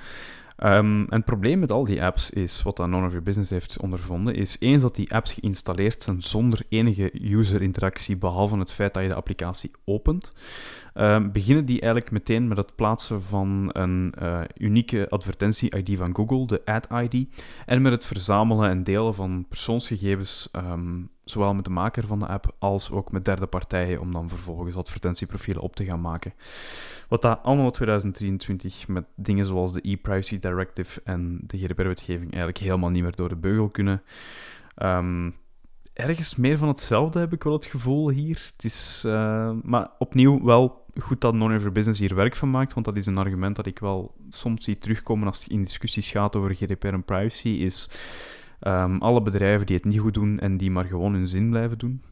[0.63, 3.51] Ehm, en het probleem met al die apps is, wat dat None of Your Business
[3.51, 8.95] heeft ondervonden, is eens dat die apps geïnstalleerd zijn zonder enige user-interactie, behalve het feit
[8.95, 10.35] dat je de applicatie opent,
[10.95, 16.47] ehm, beginnen die eigenlijk meteen met het plaatsen van een eh, unieke advertentie-ID van Google,
[16.47, 17.29] de Ad-ID,
[17.67, 22.27] en met het verzamelen en delen van persoonsgegevens, ehm, zowel met de maker van de
[22.27, 26.35] app als ook met derde partijen, om dan vervolgens advertentieprofielen op te gaan maken.
[27.09, 32.91] Wat dat anno 2023 met dingen zoals de e-privacy directive en de GDPR-wetgeving eigenlijk helemaal
[32.91, 34.03] niet meer door de beugel kunnen.
[34.75, 35.31] Ehm,
[35.93, 38.51] ergens meer van hetzelfde heb ik wel het gevoel hier.
[38.55, 42.87] Het is, eh, maar opnieuw wel goed dat Non-Ever Business hier werk van maakt, want
[42.87, 46.37] dat is een argument dat ik wel soms zie terugkomen als het in discussies gaat
[46.37, 47.91] over GDPR en privacy, is
[48.63, 51.79] ehm, alle bedrijven die het niet goed doen en die maar gewoon hun zin blijven
[51.79, 52.03] doen.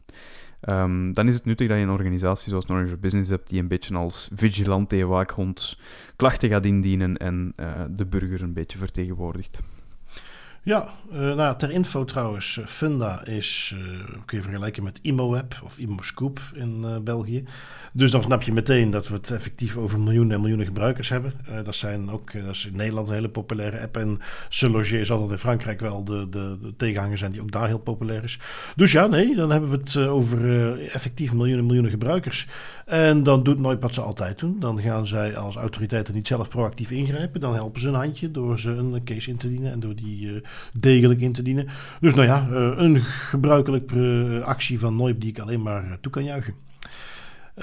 [0.61, 3.59] Ehm, dan is het nuttig dat je een organisatie zoals Knowledge for Business hebt die
[3.59, 5.79] een beetje als vigilante waakhond
[6.15, 9.61] klachten gaat indienen en eh, de burger een beetje vertegenwoordigt.
[10.63, 13.81] Ja, uh, nou, ter info trouwens, Funda is, uh,
[14.25, 17.43] kun je vergelijken met ImoWeb of ImoScoop in België.
[17.93, 21.33] Dus dan snap je meteen dat we het effectief over miljoenen en miljoenen gebruikers hebben.
[21.63, 23.97] dat zijn ook, dat is in Nederland een hele populaire app.
[23.97, 27.67] En Seloger zal dat in Frankrijk wel de, de, de tegenhanger zijn die ook daar
[27.67, 28.39] heel populair is.
[28.75, 32.47] Dus ja, nee, dan hebben we het over effectief miljoenen en miljoenen gebruikers.
[32.85, 34.59] En dan doet nooit wat ze altijd doen.
[34.59, 37.41] Dan gaan zij als autoriteiten niet zelf proactief ingrijpen.
[37.41, 40.41] Dan helpen ze een handje door ze een case in te dienen en door die
[40.79, 41.67] degelijk in te dienen.
[41.99, 46.23] Dus nou ja, eh, een gebruikelijke actie van Noip die ik alleen maar toe kan
[46.23, 46.53] juichen.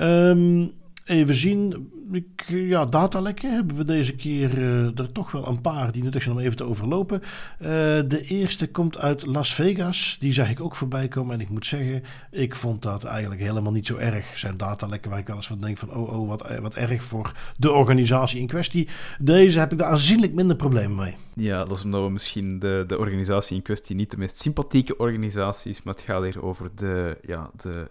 [0.01, 0.73] Um,
[1.09, 1.91] Even zien.
[2.13, 6.23] Ik, ja, datalekken hebben we deze keer uh, er toch wel een paar die nuttig
[6.23, 7.21] zijn om even te overlopen.
[7.21, 7.69] Uh,
[8.09, 10.17] de eerste komt uit Las Vegas.
[10.21, 11.35] Die zag ik ook voorbij komen.
[11.35, 14.39] En ik moet zeggen, ik vond dat eigenlijk helemaal niet zo erg.
[14.39, 15.95] Zijn datalekken waar ik wel eens van denk van...
[15.95, 18.89] oh, oh wat, wat erg voor de organisatie in kwestie.
[19.19, 21.17] Deze heb ik daar aanzienlijk minder problemen mee.
[21.35, 24.97] Ja, dat is omdat we misschien de, de organisatie in kwestie niet de meest sympathieke
[24.97, 25.83] organisatie is.
[25.83, 27.89] Maar het gaat hier over de, ja, de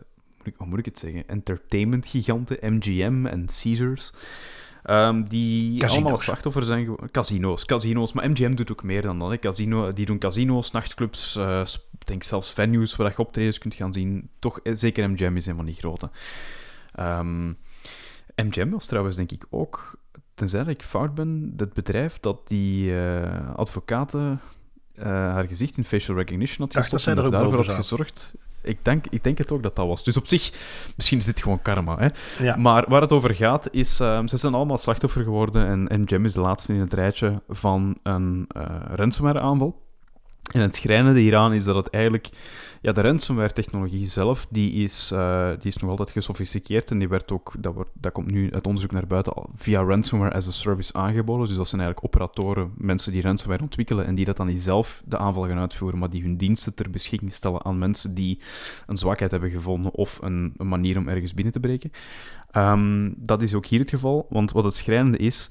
[0.57, 4.11] hoe moet ik het zeggen, entertainment-giganten, MGM en Caesars.
[4.89, 7.11] Um, die allemaal slachtoffer zijn geworden.
[7.11, 8.13] Casino's, casino's.
[8.13, 9.29] Maar MGM doet ook meer dan dat.
[9.29, 9.37] Hè.
[9.37, 11.63] Casino, die doen casino's, nachtclubs, uh,
[12.05, 14.29] denk zelfs venues waar je optredens kunt gaan zien.
[14.39, 16.09] Toch, eh, zeker MGM is een van die grote.
[16.99, 17.57] Um,
[18.35, 19.99] ehm, MGM was trouwens denk ik ook,
[20.33, 24.41] tenzij ik fout ben, het bedrijf dat die uh, advocaten
[24.99, 28.35] uh, haar gezicht in facial recognition had gestopt en daarvoor had gezorgd
[28.67, 30.03] ik denk, ik denk het ook dat dat was.
[30.03, 30.51] Dus op zich,
[30.95, 31.97] misschien is dit gewoon karma.
[31.97, 32.07] Hè?
[32.55, 33.99] Maar waar het over gaat, is...
[33.99, 37.41] Uh, ze zijn allemaal slachtoffer geworden en, en Jam is de laatste in het rijtje
[37.47, 39.85] van een uh, ransomware-aanval.
[40.47, 42.29] En het schrijnende hieraan is dat het eigenlijk
[42.81, 47.31] ja, de ransomware-technologie zelf, die is, uh, die is nog altijd gesofisticeerd en die werd
[47.31, 50.93] ook, dat, wordt, dat komt nu uit onderzoek naar buiten, via ransomware as a service
[50.93, 51.47] aangeboden.
[51.47, 55.01] Dus dat zijn eigenlijk operatoren, mensen die ransomware ontwikkelen en die dat dan niet zelf
[55.05, 58.39] de aanval gaan uitvoeren, maar die hun diensten ter beschikking stellen aan mensen die
[58.85, 61.91] een zwakheid hebben gevonden of een, een manier om ergens binnen te breken.
[62.53, 65.49] Um, dat is ook hier het geval, want wat het schrijnende is...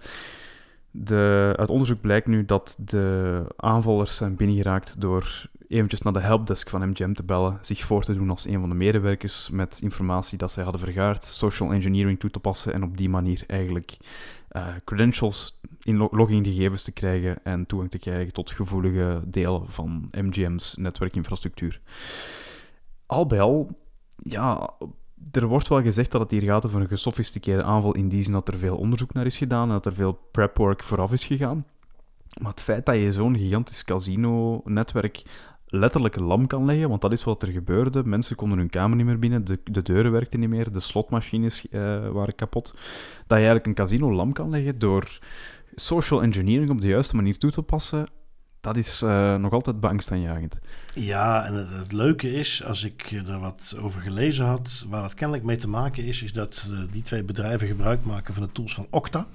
[0.99, 6.70] De, uit onderzoek blijkt nu dat de aanvallers zijn binnengeraakt door eventjes naar de helpdesk
[6.70, 10.38] van MGM te bellen, zich voor te doen als een van de medewerkers met informatie
[10.38, 13.97] dat zij hadden vergaard, social engineering toe te passen en op die manier eigenlijk
[14.53, 20.76] uh, credentials in logingegevens te krijgen en toegang te krijgen tot gevoelige delen van MGM's
[20.76, 21.80] netwerkinfrastructuur.
[23.07, 23.78] Al bij al,
[24.16, 24.70] ja,
[25.32, 28.32] er wordt wel gezegd dat het hier gaat over een gesofisticeerde aanval in die zin
[28.32, 31.66] dat er veel onderzoek naar is gedaan en dat er veel prep-work vooraf is gegaan.
[32.40, 35.22] Maar het feit dat je zo'n gigantisch casino-netwerk
[35.66, 38.04] letterlijk lam kan leggen, want dat is wat er gebeurde.
[38.04, 41.66] Mensen konden hun kamer niet meer binnen, de, de deuren werkten niet meer, de slotmachines
[41.70, 42.72] uh, waren kapot.
[43.16, 45.18] Dat je eigenlijk een casino lam kan leggen door
[45.74, 48.06] social engineering op de juiste manier toe te passen,
[48.66, 50.58] dat is uh, nog altijd beangstaanjagend.
[50.94, 55.14] Ja, en het, het, leuke is, als ik er wat over gelezen had, waar het
[55.14, 58.52] kennelijk mee te maken is, is dat uh, die twee bedrijven gebruik maken van de
[58.52, 59.26] tools van Okta.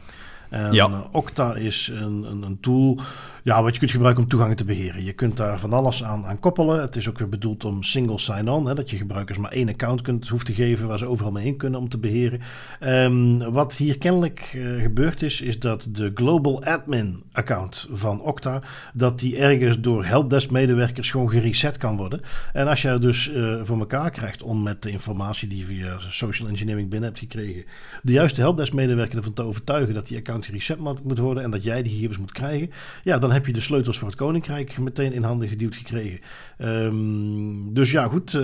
[0.49, 0.85] En ja.
[0.85, 2.99] Eh, Okta is een, een, een, tool
[3.43, 5.03] ja, wat je kunt gebruiken om toegangen te beheren.
[5.03, 6.81] Je kunt daar van alles aan, aan koppelen.
[6.81, 8.75] Het is ook weer bedoeld om single sign-on.
[8.75, 11.57] Dat je gebruikers maar één account kunt, hoeft te geven waar ze overal mee in
[11.57, 12.41] kunnen om te beheren.
[12.79, 18.61] Um, wat hier kennelijk uh, gebeurd is, is dat de Global Admin account van Okta,
[18.93, 22.21] dat die ergens door helpdesk medewerkers gewoon gereset kan worden.
[22.53, 25.99] En als je dus uh, voor elkaar krijgt om met de informatie die je via
[26.09, 27.63] social engineering binnen hebt gekregen,
[28.03, 31.63] de juiste helpdesk medewerker ervan te overtuigen dat die account gereset moet worden en dat
[31.63, 32.71] jij die gegevens moet krijgen,
[33.03, 36.19] ja, dan heb je de sleutels voor het koninkrijk meteen in handen geduwd gekregen.
[36.57, 38.41] Um, dus ja, goed, uh,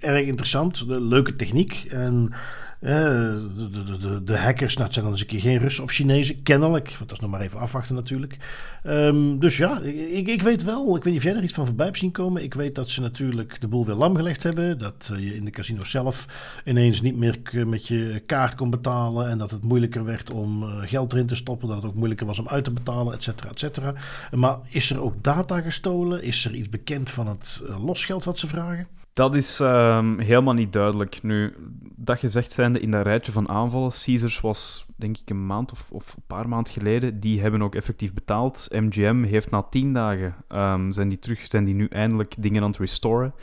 [0.00, 2.32] erg interessant, leuke techniek en
[2.80, 6.42] de, de, de, hackers, nou, het zijn dan eens een keer geen Russen of Chinezen,
[6.42, 6.88] kennelijk.
[6.88, 8.36] Want dat is nog maar even afwachten natuurlijk.
[8.84, 11.66] Um, dus ja, ik, ik weet wel, ik weet niet of jij er iets van
[11.66, 12.42] voorbij hebt zien komen.
[12.42, 14.78] Ik weet dat ze natuurlijk de boel weer lam gelegd hebben.
[14.78, 16.26] Dat uh, je in de casino zelf
[16.64, 19.28] ineens niet meer met je kaart kon betalen.
[19.28, 21.68] En dat het moeilijker werd om uh, geld erin te stoppen.
[21.68, 23.94] Dat het ook moeilijker was om uit te betalen, et cetera, et cetera.
[24.30, 26.22] Maar is er ook data gestolen?
[26.22, 28.86] Is er iets bekend van het losgeld wat ze vragen?
[29.16, 31.22] Dat is um, helemaal niet duidelijk.
[31.22, 31.54] Nu,
[31.96, 35.86] dat gezegd zijnde, in dat rijtje van aanvallen, Caesars was denk ik een maand of,
[35.90, 38.68] of een paar maanden geleden, die hebben ook effectief betaald.
[38.70, 42.68] MGM heeft na tien dagen, um, zijn die terug, zijn die nu eindelijk dingen aan
[42.68, 43.34] het restoren.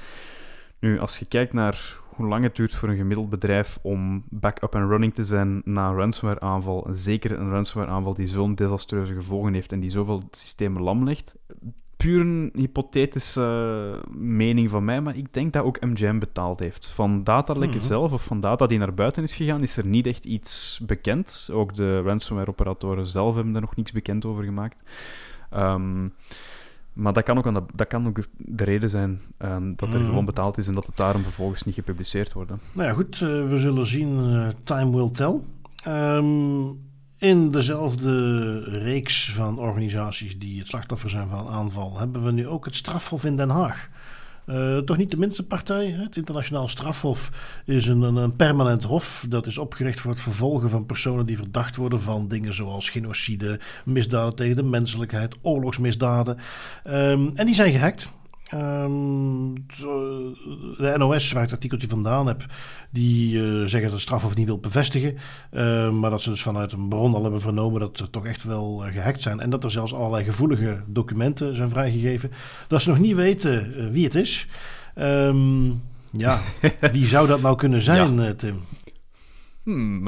[0.79, 4.75] Nu, als je kijkt naar hoe lang het duurt voor een gemiddeld bedrijf om back-up
[4.75, 9.71] and running te zijn na een ransomware-aanval, zeker een ransomware-aanval die zo'n desastreuze gevolgen heeft
[9.71, 11.37] en die zoveel systemen lam legt,
[12.03, 16.87] puur een hypothetische mening van mij, maar ik denk dat ook MGM betaald heeft.
[16.87, 20.07] Van datalekken mm zelf of van data die naar buiten is gegaan, is er niet
[20.07, 21.49] echt iets bekend.
[21.51, 24.83] Ook de ransomware-operatoren zelf hebben er nog niets bekend over gemaakt.
[25.55, 26.13] Um,
[26.93, 29.99] Maar dat kan ook, aan de, dat kan ook de reden zijn ehm, dat er
[29.99, 30.07] Mhm.
[30.09, 32.51] gewoon betaald is en dat het daarom vervolgens niet gepubliceerd wordt.
[32.73, 34.19] Nou ja, goed, eh, we zullen zien.
[34.19, 35.39] eh, time will tell.
[35.83, 36.61] Ehm,
[37.23, 42.47] in dezelfde reeks van organisaties die het slachtoffer zijn van een aanval, hebben we nu
[42.47, 43.89] ook het strafhof in Den Haag.
[44.45, 45.89] Eh, toch niet de minste partij.
[45.89, 47.31] Het internationaal strafhof
[47.65, 49.25] is een, een, een permanent hof.
[49.29, 53.59] Dat is opgericht voor het vervolgen van personen die verdacht worden van dingen zoals genocide,
[53.85, 56.37] misdaden tegen de menselijkheid, oorlogsmisdaden.
[56.83, 58.11] Ehm, en die zijn gehackt.
[58.53, 59.53] Ehm,
[60.77, 62.45] de NOS, waar ik het artikeltje vandaan heb,
[62.89, 65.17] die eh, zeggen dat strafhof niet wil bevestigen.
[65.51, 68.43] Ehm, maar dat ze dus vanuit een bron al hebben vernomen dat er toch echt
[68.43, 69.39] wel eh, gehackt zijn.
[69.39, 72.31] En dat er zelfs allerlei gevoelige documenten zijn vrijgegeven.
[72.67, 74.47] Dat ze nog niet weten eh, wie het is.
[74.95, 75.67] Ehm,
[76.11, 76.39] ja,
[76.91, 78.61] wie zou dat nou kunnen zijn, Tim?
[79.63, 80.07] Hmm,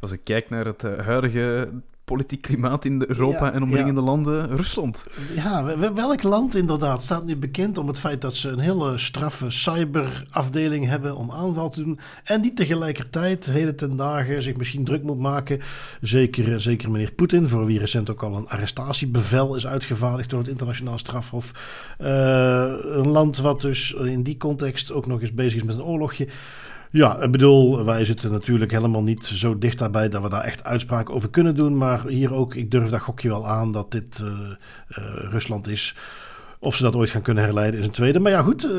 [0.00, 1.68] als ik kijk naar het huidige
[2.10, 5.06] politiek klimaat in Europa Ja, en omringende landen, Rusland.
[5.34, 8.98] Ja, wel- welk land inderdaad staat nu bekend om het feit dat ze een hele
[8.98, 11.98] straffe cyberafdeling hebben om aanval te doen.
[12.24, 15.60] En die tegelijkertijd, heden ten dagen, zich misschien druk moet maken.
[16.00, 20.48] Zeker, zeker meneer Poetin, voor wie recent ook al een arrestatiebevel is uitgevaardigd door het
[20.48, 21.52] internationaal strafhof.
[21.98, 22.08] Eh,
[22.82, 26.26] een land wat dus in die context ook nog eens bezig is met een oorlogje.
[26.92, 30.64] Ja, ik bedoel, wij zitten natuurlijk helemaal niet zo dicht daarbij dat we daar echt
[30.64, 31.76] uitspraken over kunnen doen.
[31.76, 34.28] Maar hier ook, ik durf dat gokje wel aan dat dit eh,
[34.88, 35.94] eh, Rusland is.
[36.62, 38.18] Of ze dat ooit gaan kunnen herleiden is een tweede.
[38.18, 38.64] Maar ja, goed.
[38.64, 38.70] eh,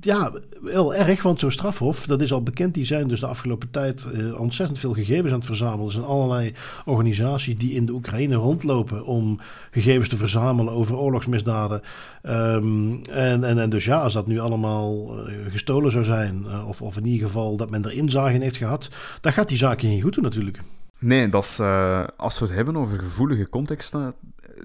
[0.00, 2.74] ja, wel erg, want zo'n strafhof, dat is al bekend.
[2.74, 5.86] Die zijn dus de afgelopen tijd eh, ontzettend veel gegevens aan het verzamelen.
[5.86, 9.40] Er zijn allerlei organisaties die in de Oekraïne rondlopen om
[9.70, 11.80] gegevens te verzamelen over oorlogsmisdaden.
[12.22, 16.82] Ehm, en, en, en dus ja, als dat nu allemaal eh, gestolen zou zijn, of,
[16.82, 18.90] of in ieder geval dat men er inzage in heeft gehad,
[19.20, 20.62] dan gaat die zaak niet goed doen natuurlijk.
[20.98, 21.60] Nee, dat is,
[22.16, 24.14] als we het hebben over gevoelige contexten,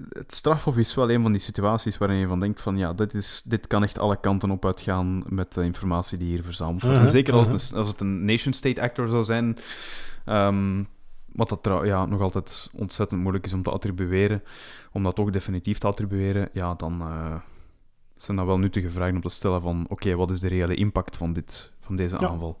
[0.08, 3.14] het strafhof is wel een van die situaties waarin je van denkt van ja, dit,
[3.14, 6.96] is, dit kan echt alle kanten op uitgaan met de informatie die hier verzameld wordt.
[6.96, 7.54] En Mhm, zeker als, mhm.
[7.54, 9.56] het een, als het een nation-state actor zou zijn,
[10.24, 10.82] ehm,
[11.32, 14.42] wat dat trouw- ja, nog altijd ontzettend moeilijk is om te attribueren,
[14.92, 17.34] om dat toch definitief te attribueren, ja, dan eh,
[18.16, 21.16] zijn dat wel nuttige vragen om te stellen van oké, wat is de reële impact
[21.16, 22.28] van, dit, van deze Ja.
[22.28, 22.60] aanval?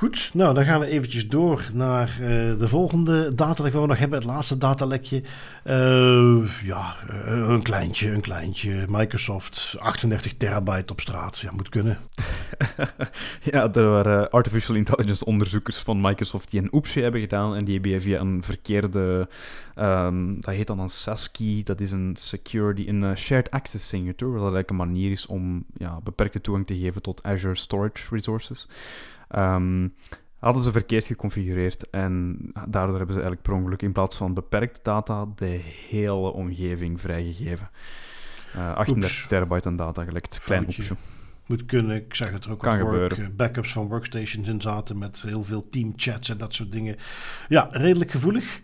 [0.00, 2.18] Goed, nou dan gaan we eventjes door naar eh,
[2.58, 4.18] de volgende datalek waar we nog hebben.
[4.18, 5.22] Het laatste datalekje.
[5.64, 8.84] Eh, ja, eh, een kleintje, een kleintje.
[8.88, 11.38] Microsoft, 38 terabyte op straat.
[11.38, 11.98] Ja, moet kunnen.
[13.50, 17.74] ja, er waren artificial intelligence onderzoekers van Microsoft die een oepsje hebben gedaan en die
[17.74, 19.28] hebben via een verkeerde,
[19.74, 24.40] ehm, dat heet dan een SASKey, dat is een security, een shared access signature, wat
[24.40, 28.68] eigenlijk een manier is om ja, beperkte toegang te geven tot Azure Storage Resources.
[29.30, 29.88] Ehm,
[30.38, 34.80] hadden ze verkeerd geconfigureerd en daardoor hebben ze eigenlijk per ongeluk in plaats van beperkt
[34.82, 37.68] data de hele omgeving vrijgegeven.
[38.54, 39.26] Eh 38 Oeps.
[39.26, 40.94] terabyte aan data gelekt, klein oepsje.
[41.46, 41.96] Moet kunnen.
[41.96, 45.44] Ik zag het er ook Kan work, eh, backups van workstations in zaten met heel
[45.44, 46.96] veel teamchats en dat soort dingen.
[47.48, 48.60] Ja, redelijk gevoelig.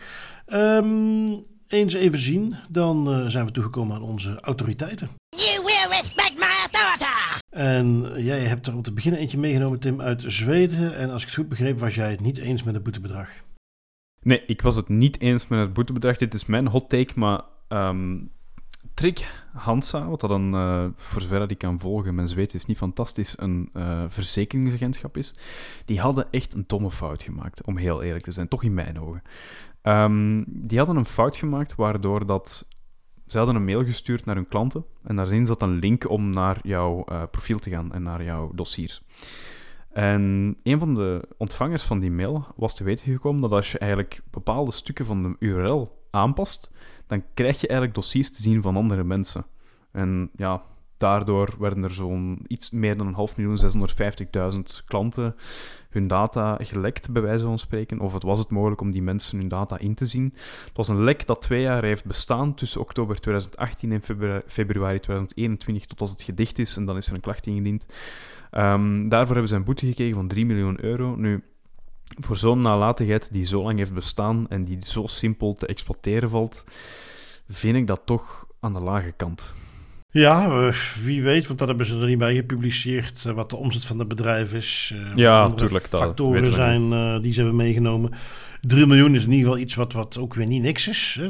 [0.47, 1.37] Ehm,
[1.69, 5.09] eens even zien, dan eh, zijn we toegekomen aan onze autoriteiten.
[7.57, 10.97] En jij hebt er om te beginnen eentje meegenomen, Tim, uit Zweden.
[10.97, 13.29] En als ik het goed begreep, was jij het niet eens met het boetebedrag.
[14.23, 16.17] Nee, ik was het niet eens met het boetebedrag.
[16.17, 18.17] Dit is mijn hot take, maar ehm
[18.97, 22.77] Trick Hansa, wat dat dan, eh, voor zover ik kan volgen, mijn Zweeds is niet
[22.77, 25.35] fantastisch, een eh, verzekeringsagentschap is,
[25.85, 29.01] die hadden echt een domme fout gemaakt, om heel eerlijk te zijn, toch in mijn
[29.01, 29.23] ogen.
[29.83, 32.69] Ehm, die hadden een fout gemaakt waardoor dat...
[33.27, 36.59] Ze hadden een mail gestuurd naar hun klanten en daarin zat een link om naar
[36.63, 39.03] jouw eh, profiel te gaan en naar jouw dossiers.
[39.93, 43.79] En een van de ontvangers van die mail was te weten gekomen dat als je
[43.79, 46.73] eigenlijk bepaalde stukken van de URL aanpast,
[47.07, 49.47] dan krijg je eigenlijk dossiers te zien van andere mensen.
[49.93, 50.63] En ja,
[50.97, 53.89] daardoor werden er zo'n iets meer dan een half miljoen,
[54.55, 55.35] 650.000 klanten
[55.91, 58.01] hun data gelekt, bij wijze van spreken.
[58.01, 60.35] Of het was het mogelijk om die mensen hun data in te zien.
[60.65, 65.01] Het was een lek dat twee jaar heeft bestaan, tussen oktober 2018 en februari, februari
[65.01, 66.77] 2021, tot als het gedicht is.
[66.77, 67.87] En dan is er een klacht ingediend.
[68.51, 71.17] Ehm, daarvoor hebben ze een boete gekregen van 3 miljoen euro.
[71.17, 71.45] Nu,
[72.21, 76.65] voor zo'n nalatigheid die zo lang heeft bestaan en die zo simpel te exploiteren valt,
[77.49, 79.55] vind ik dat toch aan de lage kant.
[80.21, 80.71] Ja,
[81.03, 83.25] wie weet, want dat hebben ze er niet bij gepubliceerd.
[83.27, 84.93] eh, wat de omzet van het bedrijf is.
[84.95, 88.11] eh, Ja, andere tuurlijk, dat weten Factoren zijn eh, die ze hebben meegenomen.
[88.67, 91.21] 3 miljoen is in ieder geval iets wat, wat ook weer niet niks is.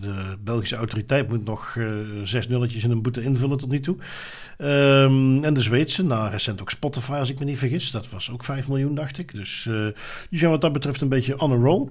[0.00, 1.86] De, Belgische autoriteit moet nog eh,
[2.22, 3.96] zes nulletjes in een boete invullen tot nu toe.
[4.58, 7.90] Ehm, en de Zweedse, nou recent ook Spotify als ik me niet vergis.
[7.90, 9.34] Dat was ook 5 miljoen dacht ik.
[9.34, 9.86] Dus eh,
[10.30, 11.88] die zijn wat dat betreft een beetje on a roll.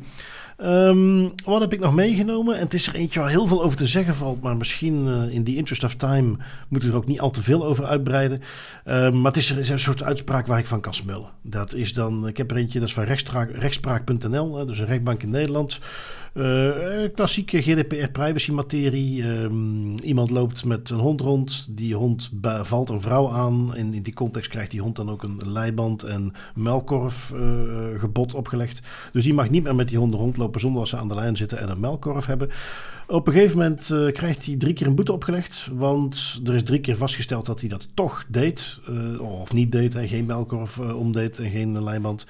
[0.61, 2.55] Ehm, wat heb ik nog meegenomen?
[2.55, 5.34] En het is er eentje waar heel veel over te zeggen valt, maar misschien uh,
[5.34, 8.39] in the interest of time moeten we er ook niet al te veel over uitbreiden.
[8.86, 11.29] Um, maar het is, er is een soort uitspraak waar ik van kan smullen.
[11.41, 13.03] Dat is dan, ik heb er eentje, dat is van
[13.53, 15.80] rechtspraak.nl, dus een rechtbank in Nederland.
[16.34, 19.23] Uh, klassieke GDPR-privacy materie.
[19.23, 21.67] Um, iemand loopt met een hond rond.
[21.69, 23.75] Die hond valt een vrouw aan.
[23.75, 28.82] En in die context krijgt die hond dan ook een leiband en melkkorfgebod uh, opgelegd.
[29.11, 31.38] Dus die mag niet meer met die honden rondlopen zonder dat ze aan de lijn
[31.38, 32.49] zitten en een melkkorf hebben.
[33.07, 35.69] Op een gegeven moment krijgt hij drie keer een boete opgelegd.
[35.73, 38.79] Want er is drie keer vastgesteld dat hij dat toch deed.
[39.19, 39.93] Of niet deed.
[39.93, 42.25] Hij geen melkkorf uh, omdeed en geen lijnband.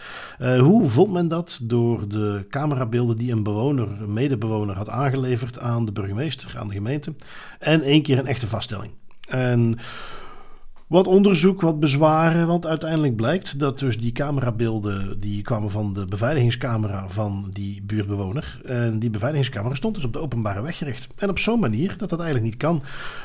[0.60, 1.60] hoe vond men dat?
[1.64, 6.74] Door de camerabeelden die een bewoner, een medebewoner, had aangeleverd aan de burgemeester, aan de
[6.74, 7.14] gemeente.
[7.60, 8.92] En één keer een echte vaststelling.
[9.28, 9.78] En
[10.92, 16.06] wat onderzoek, wat bezwaren, want uiteindelijk blijkt dat dus die camerabeelden die kwamen van de
[16.06, 18.62] beveiligingscamera van die buurtbewoner.
[18.66, 21.08] En die beveiligingscamera stond dus op de openbare weg gericht.
[21.18, 22.84] En op zo'n manier dat dat eigenlijk niet kan.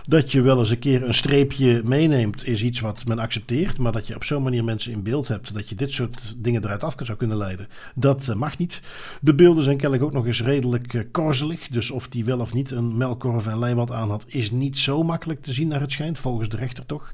[0.09, 3.79] Dat je wel eens een keer een streepje meeneemt is iets wat men accepteert.
[3.79, 6.65] Maar dat je op zo'n manier mensen in beeld hebt dat je dit soort dingen
[6.65, 7.69] eruit af zou kunnen leiden.
[7.95, 8.81] Dat mag niet.
[9.21, 11.69] De beelden zijn kennelijk ook nog eens redelijk uh, korzelig.
[11.69, 15.03] Dus of die wel of niet een melkkorf en lijnband aan had is niet zo
[15.03, 16.19] makkelijk te zien naar het schijnt.
[16.19, 17.13] Volgens de rechter toch.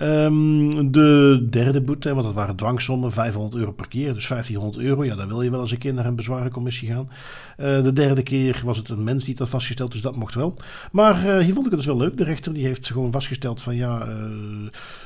[0.00, 5.04] Um, de derde boete, want dat waren dwangsommen, 500 euro per keer, dus 1500 euro.
[5.04, 7.08] Ja, dan wil je wel eens een keer naar een bezwarencommissie gaan.
[7.58, 10.54] Uh, de derde keer was het een mens die dat vastgesteld, dus dat mocht wel.
[10.92, 12.16] Maar uh, hier vond ik het dus wel leuk.
[12.16, 14.14] De rechter die heeft gewoon vastgesteld van ja, uh,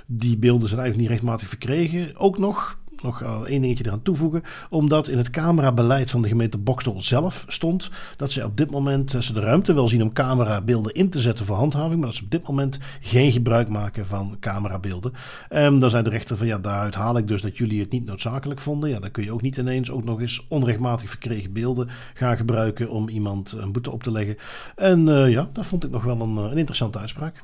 [0.06, 2.16] die beelden zijn eigenlijk niet rechtmatig verkregen.
[2.16, 4.42] Ook nog, nog één dingetje eraan toevoegen.
[4.70, 9.10] Omdat in het camerabeleid van de gemeente Bokstel zelf stond dat ze op dit moment
[9.20, 11.98] ze de ruimte wel zien om camerabeelden in te zetten voor handhaving.
[11.98, 15.12] Maar dat ze op dit moment geen gebruik maken van camerabeelden.
[15.48, 18.06] En dan zei de rechter van ja, daaruit haal ik dus dat jullie het niet
[18.06, 18.90] noodzakelijk vonden.
[18.90, 22.90] Ja, dan kun je ook niet ineens ook nog eens onrechtmatig verkregen beelden gaan gebruiken
[22.90, 24.36] om iemand een boete op te leggen.
[24.76, 27.42] En uh, ja, dat vond ik nog wel een, een interessante uitspraak.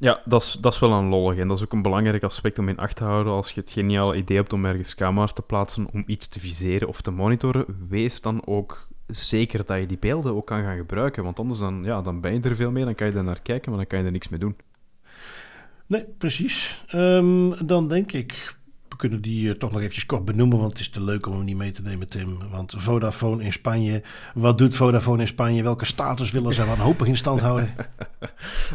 [0.00, 1.38] Ja, dat is, dat is wel een lollig.
[1.38, 3.32] En dat is ook een belangrijk aspect om in acht te houden.
[3.32, 6.88] Als je het geniale idee hebt om ergens camera's te plaatsen om iets te viseren
[6.88, 11.24] of te monitoren, wees dan ook zeker dat je die beelden ook kan gaan gebruiken.
[11.24, 13.40] Want anders dan, ja, dan ben je er veel mee, dan kan je er naar
[13.40, 14.56] kijken, maar dan kan je er niks mee doen.
[15.86, 16.84] Nee, precies.
[16.94, 18.56] Um, dan denk ik,
[19.00, 21.44] kunnen die uh, toch nog eventjes kort benoemen, want het is te leuk om hem
[21.44, 22.38] niet mee te nemen, Tim.
[22.50, 24.02] Want Vodafone in Spanje,
[24.34, 25.62] wat doet Vodafone in Spanje?
[25.62, 27.74] Welke status willen ze wanhopig in stand houden?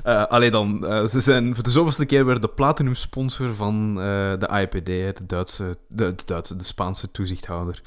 [0.06, 3.96] uh, allee dan, uh, ze zijn voor de zoveelste keer weer de platinum sponsor van
[3.96, 4.86] de IPD,
[5.18, 7.82] de Duitse, de, de, Duitse, de Spaanse toezichthouder.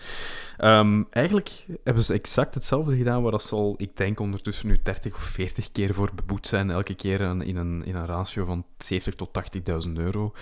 [0.64, 5.14] Um, eigenlijk hebben ze exact hetzelfde gedaan, waar ze al, ik denk, ondertussen nu 30
[5.14, 6.70] of 40 keer voor beboet zijn.
[6.70, 10.32] Elke keer in een, in een ratio van 70 tot 80.000 euro.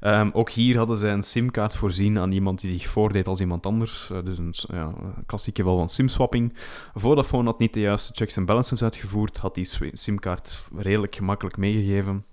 [0.00, 3.66] Um, ook hier hadden zij een simkaart voorzien aan iemand die zich voordeed als iemand
[3.66, 4.10] anders.
[4.12, 4.92] Uh, dus een ja,
[5.26, 6.54] klassieke geval van simswapping.
[6.94, 12.24] Vodafone had niet de juiste checks en balances uitgevoerd, had die simkaart redelijk gemakkelijk meegegeven.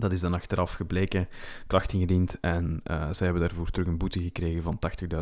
[0.00, 1.28] Dat is dan achteraf gebleken,
[1.66, 4.78] klacht ingediend en uh, zij hebben daarvoor terug een boete gekregen van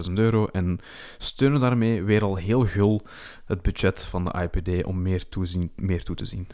[0.08, 0.80] 80.000 euro en
[1.18, 3.02] steunen daarmee weer al heel gul
[3.44, 6.46] het budget van de IPD om meer, toezien, meer toe te zien.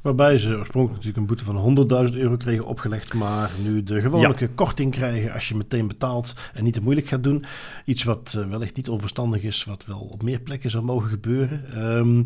[0.00, 4.34] Waarbij ze oorspronkelijk natuurlijk een boete van 100.000 euro kregen opgelegd, maar nu de gewone
[4.38, 4.48] ja.
[4.54, 7.44] korting krijgen als je meteen betaalt en niet te moeilijk gaat doen.
[7.84, 11.84] Iets wat uh, wellicht niet onverstandig is, wat wel op meer plekken zou mogen gebeuren.
[11.84, 12.24] Um,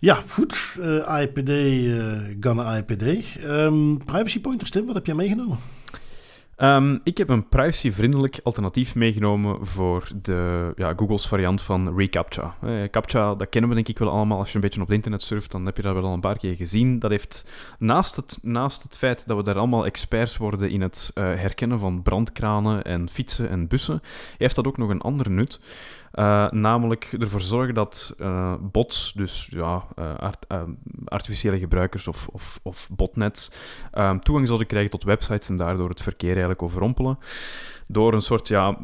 [0.00, 0.56] ja, goed.
[0.80, 3.02] Uh, IPD, uh, Ghana IPD.
[3.44, 5.58] Um, privacy pointers, Tim, wat heb jij meegenomen?
[6.58, 12.56] Um, ik heb een privacyvriendelijk alternatief meegenomen voor de, ja, Google's variant van reCAPTCHA.
[12.62, 14.38] Eh, CAPTCHA, dat kennen we denk ik wel allemaal.
[14.38, 16.20] Als je een beetje op het internet surft, dan heb je dat wel al een
[16.20, 16.98] paar keer gezien.
[16.98, 21.10] Dat heeft, naast het, naast het feit dat we daar allemaal experts worden in het
[21.14, 24.02] uh, herkennen van brandkranen en fietsen en bussen,
[24.38, 25.60] heeft dat ook nog een ander nut.
[26.14, 30.46] Uh, namelijk ervoor zorgen dat uh, bots, dus ja, uh, art,
[31.04, 33.50] artificiële gebruikers of, of, of botnets,
[34.20, 37.18] toegang zouden krijgen tot websites en daardoor het verkeer eigenlijk overrompelen.
[37.86, 38.78] Door een soort ja,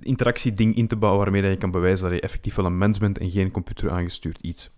[0.00, 3.18] interactieding in te bouwen waarmee je kan bewijzen dat je effectief wel een mens bent
[3.18, 4.70] en geen computer aangestuurd iets.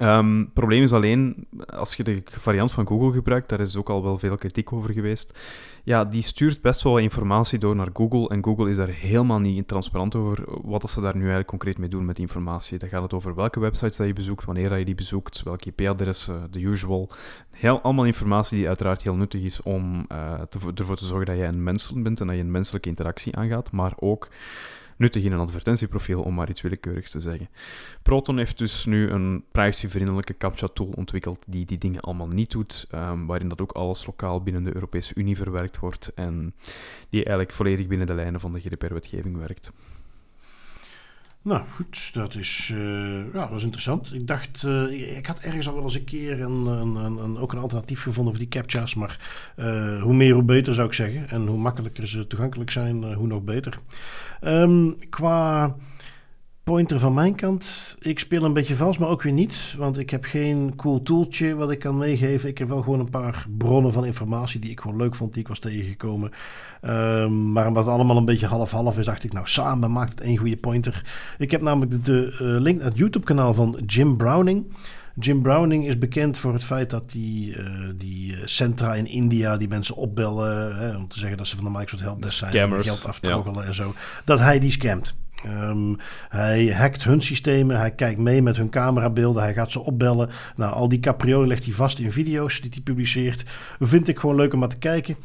[0.00, 3.88] Het um, probleem is alleen, als je de variant van Google gebruikt, daar is ook
[3.90, 5.38] al wel veel kritiek over geweest.
[5.84, 9.68] Ja, die stuurt best wel informatie door naar Google en Google is daar helemaal niet
[9.68, 12.78] transparant over wat ze daar nu eigenlijk concreet mee doen met die informatie.
[12.78, 16.48] Dan gaat het over welke websites dat je bezoekt, wanneer je die bezoekt, welke IP-adressen,
[16.50, 17.10] de usual.
[17.50, 20.06] Heel, allemaal informatie die uiteraard heel nuttig is om
[20.48, 23.36] te, ervoor te zorgen dat jij een mens bent en dat je een menselijke interactie
[23.36, 24.28] aangaat, maar ook
[25.00, 27.48] nuttig in een advertentieprofiel, om maar iets willekeurigs te zeggen.
[28.02, 33.26] Proton heeft dus nu een privacyvriendelijke CAPTCHA-tool ontwikkeld die die dingen allemaal niet doet, ehm,
[33.26, 36.54] waarin dat ook alles lokaal binnen de Europese Unie verwerkt wordt en
[37.08, 39.72] die eigenlijk volledig binnen de lijnen van de GDPR-wetgeving werkt.
[41.42, 44.14] Nou goed, dat is, uh, ja, is interessant.
[44.14, 47.52] Ik dacht, uh, ik had ergens al wel eens een keer een, een, een, ook
[47.52, 48.94] een alternatief gevonden voor die captcha's.
[48.94, 49.18] Maar
[49.56, 51.28] uh, hoe meer, hoe beter zou ik zeggen.
[51.28, 53.78] En hoe makkelijker ze toegankelijk zijn, hoe nog beter.
[54.42, 55.76] Um, qua
[56.64, 57.96] pointer van mijn kant.
[58.00, 59.74] Ik speel een beetje vals, maar ook weer niet.
[59.78, 62.48] Want ik heb geen cool tooltje wat ik kan meegeven.
[62.48, 65.42] Ik heb wel gewoon een paar bronnen van informatie die ik gewoon leuk vond, die
[65.42, 66.30] ik was tegengekomen.
[66.82, 70.20] Um, maar omdat het allemaal een beetje half-half is, dacht ik, nou samen maakt het
[70.20, 71.04] één goede pointer.
[71.38, 74.64] Ik heb namelijk de, de uh, link naar het YouTube-kanaal van Jim Browning.
[75.14, 79.68] Jim Browning is bekend voor het feit dat die, uh, die centra in India die
[79.68, 83.04] mensen opbellen hè, om te zeggen dat ze van de Microsoft Helpdesk zijn en geld
[83.04, 83.68] aftroggelen ja.
[83.68, 83.94] en zo,
[84.24, 85.14] dat hij die scamt.
[85.46, 85.96] Um,
[86.28, 90.30] hij hackt hun systemen, hij kijkt mee met hun camerabeelden, hij gaat ze opbellen.
[90.56, 93.44] Nou, al die capriolen legt hij vast in video's die hij publiceert.
[93.78, 95.16] Vind ik gewoon leuk om maar te kijken.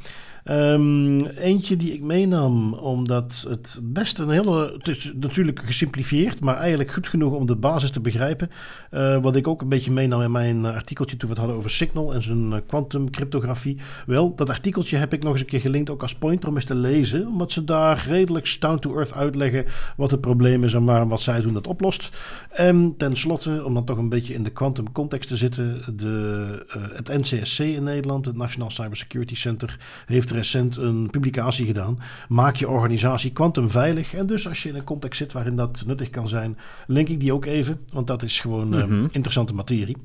[0.51, 4.73] Um, eentje die ik meenam, omdat het best een hele.
[4.77, 8.49] Het is natuurlijk gesimplifieerd, maar eigenlijk goed genoeg om de basis te begrijpen.
[8.91, 11.69] Uh, wat ik ook een beetje meenam in mijn artikeltje toen we het hadden over
[11.69, 13.77] Signal en zijn quantum cryptografie.
[14.05, 16.65] Wel, dat artikeltje heb ik nog eens een keer gelinkt, ook als pointer om eens
[16.65, 17.27] te lezen.
[17.27, 19.65] Omdat ze daar redelijk down to earth uitleggen
[19.97, 22.17] wat het probleem is en waarom wat zij doen dat oplost.
[22.49, 26.83] En tenslotte, om dan toch een beetje in de quantum context te zitten, de, uh,
[26.93, 31.99] het NCSC in Nederland, het National Cybersecurity Center, heeft recent een publicatie gedaan.
[32.27, 34.13] Maak je organisatie kwantumveilig.
[34.13, 36.57] En dus als je in een context zit waarin dat nuttig kan zijn,
[36.87, 37.79] link ik die ook even.
[37.89, 39.03] Want dat is gewoon mm -hmm.
[39.03, 39.97] uh, interessante materie.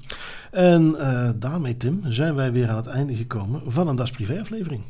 [0.50, 4.40] En uh, daarmee, Tim, zijn wij weer aan het einde gekomen van een Das Privé
[4.40, 4.82] aflevering.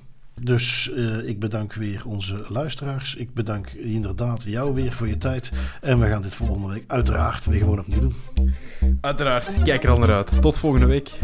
[0.42, 3.14] Dus uh, ik bedank weer onze luisteraars.
[3.14, 5.52] Ik bedank inderdaad jou weer voor je tijd.
[5.80, 8.14] En we gaan dit volgende week uiteraard weer gewoon opnieuw doen.
[9.00, 9.62] Uiteraard.
[9.62, 10.42] Kijk er al naar uit.
[10.42, 11.18] Tot volgende week.